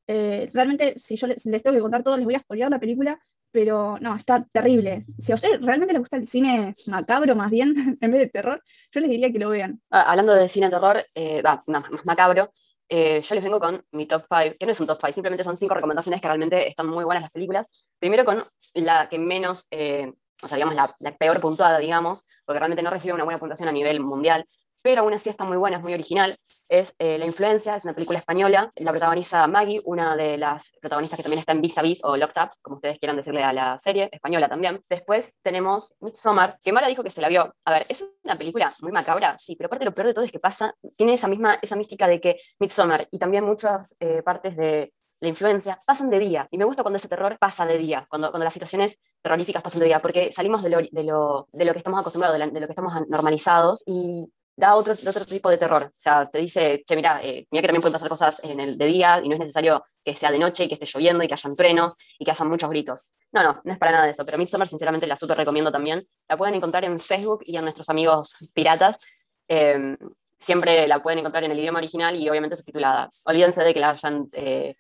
Eh, 0.08 0.50
realmente, 0.54 0.98
si 0.98 1.16
yo 1.16 1.28
les, 1.28 1.44
tengo 1.44 1.74
que 1.74 1.82
contar 1.82 2.04
todo, 2.04 2.18
les 2.18 2.26
voy 2.26 2.36
a 2.36 2.40
spoilear 2.40 2.72
la 2.72 2.80
película, 2.80 3.20
pero 3.58 3.98
no, 4.02 4.16
está 4.16 4.46
terrible. 4.52 5.08
Si 5.18 5.32
a 5.32 5.36
ustedes 5.36 5.60
realmente 5.60 5.92
les 5.92 6.02
gusta 6.02 6.18
el 6.18 6.28
cine 6.28 6.76
macabro 6.92 7.36
más 7.36 7.50
bien, 7.50 7.74
en 8.02 8.12
vez 8.12 8.22
de 8.22 8.28
terror, 8.28 8.62
yo 8.92 9.02
les 9.02 9.10
diría 9.10 9.32
que 9.32 9.40
lo 9.40 9.50
vean. 9.50 9.82
Ah, 9.90 10.12
hablando 10.12 10.36
de 10.36 10.48
cine 10.48 10.70
terror, 10.70 11.04
eh, 11.16 11.42
más, 11.42 11.68
más, 11.68 12.06
macabro, 12.06 12.52
eh, 12.88 13.24
yo 13.28 13.34
les 13.34 13.44
vengo 13.44 13.60
con 13.60 13.84
mi 13.94 14.06
top 14.06 14.26
5, 14.30 14.58
que 14.60 14.66
no 14.68 14.72
es 14.74 14.80
un 14.80 14.86
top 14.86 14.98
5, 15.02 15.12
simplemente 15.12 15.44
son 15.44 15.58
cinco 15.58 15.74
recomendaciones 15.74 16.22
que 16.22 16.28
realmente 16.28 16.68
están 16.68 16.88
muy 16.88 17.04
buenas 17.04 17.24
las 17.24 17.32
películas. 17.32 17.68
Primero 17.98 18.26
con 18.26 18.44
la 18.76 19.10
que 19.10 19.18
menos, 19.18 19.66
eh, 19.72 20.14
o 20.44 20.48
sea, 20.48 20.58
digamos, 20.58 20.76
la, 20.76 20.88
la, 21.00 21.18
peor 21.18 21.42
puntuada, 21.42 21.80
digamos, 21.80 22.28
porque 22.46 22.60
realmente 22.60 22.84
no 22.84 22.92
recibe 22.92 23.16
una 23.16 23.24
buena 23.24 23.40
puntuación 23.40 23.70
a 23.70 23.72
nivel 23.72 24.02
mundial, 24.02 24.46
pero 24.84 25.02
aún 25.02 25.14
así 25.14 25.30
está 25.30 25.44
muy 25.44 25.58
buena, 25.58 25.78
es 25.78 25.84
muy 25.84 25.94
original. 25.94 26.36
Es 26.70 26.94
eh, 27.00 27.18
La 27.18 27.26
Influencia, 27.26 27.76
es 27.76 27.84
una 27.86 27.94
película 27.94 28.20
española. 28.20 28.70
La 28.76 28.92
protagoniza 28.92 29.48
Maggie, 29.48 29.82
una 29.86 30.16
de 30.16 30.38
las 30.38 30.72
protagonistas 30.82 31.18
que 31.18 31.24
también 31.24 31.40
está 31.40 31.54
en 31.54 31.62
Vis 31.62 31.78
a 31.78 31.82
Vis 31.82 32.04
o 32.04 32.18
Locked 32.18 32.42
Up, 32.42 32.50
como 32.62 32.76
ustedes 32.78 33.00
quieran 33.00 33.18
decirle 33.18 33.44
a 33.44 33.54
la 33.54 33.78
serie, 33.78 34.10
española 34.12 34.48
también. 34.48 34.80
Después 34.90 35.36
tenemos 35.42 35.94
Midsommar, 36.00 36.58
que 36.64 36.72
Mara 36.72 36.88
dijo 36.88 37.04
que 37.04 37.10
se 37.10 37.22
la 37.22 37.30
vio. 37.30 37.54
A 37.66 37.72
ver, 37.72 37.86
es 37.90 38.04
una 38.24 38.36
película 38.36 38.74
muy 38.82 38.92
macabra, 38.92 39.38
sí, 39.38 39.56
pero 39.56 39.68
aparte 39.68 39.86
lo 39.86 39.94
peor 39.94 40.08
de 40.08 40.14
todo 40.14 40.26
es 40.26 40.32
que 40.32 40.40
pasa, 40.40 40.74
tiene 40.96 41.14
esa 41.14 41.28
misma, 41.28 41.60
esa 41.62 41.76
mística 41.76 42.08
de 42.08 42.20
que 42.20 42.40
Midsommar 42.60 43.06
y 43.12 43.20
también 43.20 43.44
muchas 43.44 43.96
eh, 44.00 44.22
partes 44.24 44.56
de 44.56 44.94
la 45.20 45.30
influencia, 45.30 45.78
pasan 45.86 46.10
de 46.10 46.20
día. 46.20 46.48
Y 46.52 46.58
me 46.58 46.66
gusta 46.66 46.84
cuando 46.84 46.98
ese 46.98 47.08
terror 47.08 47.38
pasa 47.40 47.66
de 47.66 47.78
día, 47.78 48.06
cuando, 48.10 48.30
cuando 48.30 48.44
las 48.44 48.54
situaciones 48.54 49.00
terroríficas 49.22 49.64
pasan 49.64 49.80
de 49.80 49.88
día, 49.88 50.00
porque 50.00 50.32
salimos 50.32 50.62
de 50.62 50.70
lo, 50.70 50.78
de 50.80 51.04
lo, 51.04 51.48
de 51.52 51.66
lo 51.66 51.72
que 51.72 51.80
estamos 51.80 52.00
acostumbrados, 52.00 52.40
de, 52.40 52.48
de, 52.48 52.60
lo 52.60 52.68
que 52.68 52.74
estamos 52.74 52.94
normalizados, 53.10 53.84
y 53.86 54.32
da 54.58 54.76
otro, 54.76 54.94
otro 54.94 55.26
tipo 55.26 55.50
de 55.50 55.58
terror. 55.58 55.84
O 55.84 56.02
sea, 56.02 56.26
te 56.26 56.40
dice, 56.40 56.84
che, 56.86 56.96
mira, 56.96 57.22
eh, 57.24 57.48
mira 57.52 57.62
que 57.62 57.68
también 57.68 57.82
pueden 57.82 57.94
pasar 57.94 58.10
cosas 58.10 58.44
en 58.44 58.60
el 58.60 58.78
de 58.78 58.86
día 58.88 59.22
y 59.24 59.30
no 59.30 59.36
es 59.36 59.40
necesario 59.40 59.86
que 60.04 60.16
sea 60.16 60.32
de 60.32 60.40
noche 60.40 60.64
y 60.64 60.68
que 60.68 60.74
esté 60.74 60.88
lloviendo 60.88 61.24
y 61.24 61.28
que 61.28 61.36
hayan 61.36 61.56
truenos 61.56 61.96
y 62.18 62.26
que 62.26 62.32
hayan 62.32 62.50
muchos 62.50 62.70
gritos. 62.70 63.14
No, 63.32 63.44
no, 63.44 63.62
no 63.64 63.72
es 63.72 63.78
para 63.78 63.92
nada 63.92 64.06
de 64.06 64.12
eso, 64.12 64.26
pero 64.26 64.40
Midsommar 64.40 64.68
sinceramente 64.68 65.06
la 65.06 65.16
súper 65.16 65.38
recomiendo 65.38 65.72
también. 65.72 66.02
La 66.28 66.36
pueden 66.38 66.56
encontrar 66.56 66.84
en 66.86 66.98
Facebook 67.00 67.42
y 67.46 67.56
en 67.56 67.64
nuestros 67.64 67.88
amigos 67.90 68.52
piratas. 68.56 69.42
Em, 69.48 69.96
siempre 70.40 70.88
la 70.88 71.00
pueden 71.00 71.20
encontrar 71.20 71.44
en 71.44 71.52
el 71.52 71.60
idioma 71.60 71.78
original 71.78 72.16
y 72.16 72.28
obviamente 72.28 72.56
subtitulada. 72.56 73.10
Olvídense 73.26 73.64
de 73.64 73.74
que 73.74 73.80
la 73.80 73.92
hayan 73.92 74.28
eh, 74.34 74.74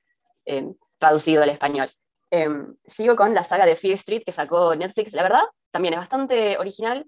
em, 0.46 0.74
traducido 0.98 1.43
al 1.43 1.50
español. 1.50 1.88
Em, 2.31 2.75
sigo 2.84 3.15
con 3.15 3.36
la 3.36 3.43
saga 3.43 3.65
de 3.67 3.75
Fear 3.75 3.93
Street 3.93 4.24
que 4.25 4.31
sacó 4.31 4.75
Netflix. 4.75 5.13
La 5.13 5.22
verdad, 5.22 5.43
también 5.69 5.93
es 5.93 6.00
bastante 6.00 6.57
original, 6.57 7.05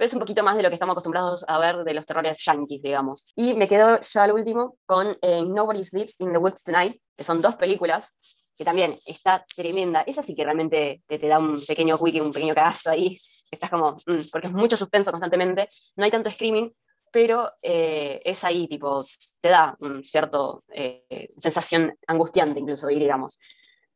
pero 0.00 0.08
es 0.08 0.14
un 0.14 0.20
poquito 0.20 0.42
más 0.42 0.56
de 0.56 0.62
lo 0.62 0.70
que 0.70 0.76
estamos 0.76 0.94
acostumbrados 0.94 1.44
a 1.46 1.58
ver 1.58 1.84
de 1.84 1.92
los 1.92 2.06
terrores 2.06 2.42
yankees, 2.42 2.80
digamos. 2.80 3.34
Y 3.36 3.52
me 3.52 3.68
quedo 3.68 4.00
ya 4.00 4.24
al 4.24 4.32
último 4.32 4.78
con 4.86 5.14
eh, 5.20 5.42
Nobody 5.44 5.84
Sleeps 5.84 6.18
in 6.20 6.32
the 6.32 6.38
Woods 6.38 6.64
Tonight, 6.64 6.98
que 7.14 7.22
son 7.22 7.42
dos 7.42 7.56
películas 7.56 8.08
que 8.56 8.64
también 8.64 8.98
está 9.04 9.44
tremenda. 9.54 10.00
Esa 10.00 10.22
sí 10.22 10.34
que 10.34 10.42
realmente 10.42 11.02
te, 11.06 11.18
te 11.18 11.28
da 11.28 11.38
un 11.38 11.62
pequeño 11.66 11.96
wiki, 11.96 12.18
un 12.18 12.32
pequeño 12.32 12.54
cagazo 12.54 12.92
ahí. 12.92 13.18
Estás 13.50 13.68
como, 13.68 13.98
mm, 14.06 14.30
porque 14.32 14.46
es 14.46 14.54
mucho 14.54 14.78
suspenso 14.78 15.10
constantemente. 15.10 15.68
No 15.96 16.04
hay 16.04 16.10
tanto 16.10 16.30
screaming, 16.30 16.72
pero 17.12 17.50
eh, 17.60 18.22
es 18.24 18.42
ahí, 18.42 18.66
tipo, 18.68 19.04
te 19.42 19.50
da 19.50 19.76
un 19.80 20.02
cierto 20.02 20.62
eh, 20.72 21.28
sensación 21.36 21.94
angustiante, 22.06 22.58
incluso, 22.58 22.86
diríamos. 22.86 23.38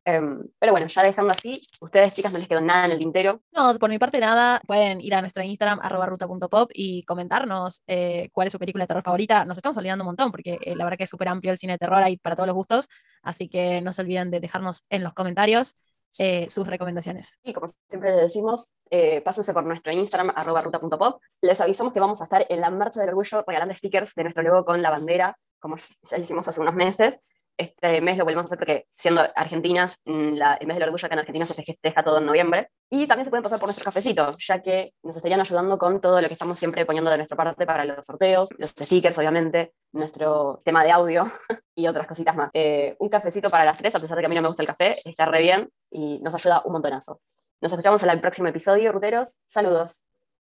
Em, 0.05 0.47
pero 0.59 0.71
bueno, 0.71 0.85
ya 0.85 1.03
dejando 1.03 1.31
así, 1.31 1.61
ustedes 1.81 2.13
chicas 2.13 2.31
no 2.31 2.37
les 2.37 2.47
quedó 2.47 2.61
nada 2.61 2.85
en 2.85 2.91
el 2.91 2.99
tintero. 2.99 3.41
No, 3.51 3.77
por 3.79 3.89
mi 3.89 3.97
parte 3.97 4.19
nada, 4.19 4.61
pueden 4.67 5.01
ir 5.01 5.15
a 5.15 5.21
nuestro 5.21 5.43
Instagram, 5.43 5.79
arroba 5.81 6.05
ruta.pop 6.05 6.69
y 6.73 7.03
comentarnos 7.03 7.81
eh, 7.87 8.29
cuál 8.31 8.47
es 8.47 8.51
su 8.51 8.59
película 8.59 8.83
de 8.83 8.87
terror 8.87 9.03
favorita. 9.03 9.45
Nos 9.45 9.57
estamos 9.57 9.77
olvidando 9.77 10.03
un 10.03 10.09
montón 10.09 10.31
porque 10.31 10.59
la 10.75 10.83
verdad 10.83 10.97
que 10.97 11.05
es 11.05 11.09
súper 11.09 11.27
amplio 11.27 11.51
el 11.51 11.57
cine 11.57 11.73
de 11.73 11.79
terror, 11.79 11.97
hay 11.97 12.17
para 12.17 12.35
todos 12.35 12.47
los 12.47 12.55
gustos, 12.55 12.87
así 13.23 13.49
que 13.49 13.81
no 13.81 13.93
se 13.93 14.03
olviden 14.03 14.29
de 14.29 14.39
dejarnos 14.39 14.83
en 14.89 15.03
los 15.03 15.13
comentarios 15.13 15.73
eh, 16.17 16.47
sus 16.49 16.65
recomendaciones. 16.65 17.39
Y 17.43 17.53
como 17.53 17.67
siempre 17.89 18.11
les 18.11 18.21
decimos, 18.21 18.73
eh, 18.89 19.21
pásense 19.21 19.53
por 19.53 19.65
nuestro 19.65 19.91
Instagram, 19.91 20.31
arroba 20.33 20.61
ruta.pop. 20.61 21.21
Les 21.41 21.59
avisamos 21.59 21.93
que 21.93 21.99
vamos 21.99 22.21
a 22.21 22.23
estar 22.23 22.45
en 22.47 22.61
la 22.61 22.69
Marcha 22.69 23.01
del 23.01 23.09
Orgullo 23.09 23.43
regalando 23.45 23.73
stickers 23.73 24.15
de 24.15 24.23
nuestro 24.23 24.43
logo 24.43 24.63
con 24.63 24.81
la 24.81 24.91
bandera, 24.91 25.37
como 25.59 25.75
ya 26.09 26.17
hicimos 26.17 26.47
hace 26.47 26.61
unos 26.61 26.73
meses. 26.73 27.19
Este 27.57 28.01
mes 28.01 28.17
lo 28.17 28.25
volvemos 28.25 28.45
a 28.45 28.47
hacer 28.47 28.57
porque, 28.57 28.85
siendo 28.89 29.21
argentinas, 29.35 30.01
mm, 30.05 30.35
la, 30.35 30.55
el 30.55 30.67
mes 30.67 30.75
del 30.75 30.83
orgullo 30.83 31.05
acá 31.05 31.15
en 31.15 31.19
Argentina 31.19 31.45
se 31.45 31.53
festeja 31.53 32.03
todo 32.03 32.17
en 32.17 32.25
noviembre. 32.25 32.69
Y 32.89 33.07
también 33.07 33.25
se 33.25 33.29
pueden 33.29 33.43
pasar 33.43 33.59
por 33.59 33.67
nuestro 33.67 33.85
cafecito, 33.85 34.35
ya 34.37 34.61
que 34.61 34.93
nos 35.03 35.15
estarían 35.15 35.39
ayudando 35.39 35.77
con 35.77 36.01
todo 36.01 36.21
lo 36.21 36.27
que 36.27 36.33
estamos 36.33 36.57
siempre 36.59 36.85
poniendo 36.85 37.09
de 37.09 37.17
nuestra 37.17 37.37
parte 37.37 37.65
para 37.65 37.85
los 37.85 38.05
sorteos, 38.05 38.49
los 38.57 38.69
stickers, 38.69 39.17
obviamente, 39.17 39.73
nuestro 39.91 40.59
tema 40.63 40.83
de 40.83 40.91
audio 40.91 41.23
y 41.75 41.87
otras 41.87 42.07
cositas 42.07 42.35
más. 42.35 42.51
Eh, 42.53 42.95
un 42.99 43.09
cafecito 43.09 43.49
para 43.49 43.65
las 43.65 43.77
tres, 43.77 43.95
a 43.95 43.99
pesar 43.99 44.17
de 44.17 44.21
que 44.21 44.25
a 44.27 44.29
mí 44.29 44.35
no 44.35 44.41
me 44.41 44.47
gusta 44.49 44.63
el 44.63 44.67
café, 44.67 44.95
está 45.05 45.25
re 45.25 45.41
bien 45.41 45.69
y 45.89 46.19
nos 46.19 46.33
ayuda 46.33 46.61
un 46.65 46.73
montonazo. 46.73 47.21
Nos 47.61 47.71
escuchamos 47.71 48.03
en 48.03 48.09
el 48.09 48.21
próximo 48.21 48.47
episodio, 48.47 48.91
ruteros. 48.91 49.37
Saludos. 49.47 50.05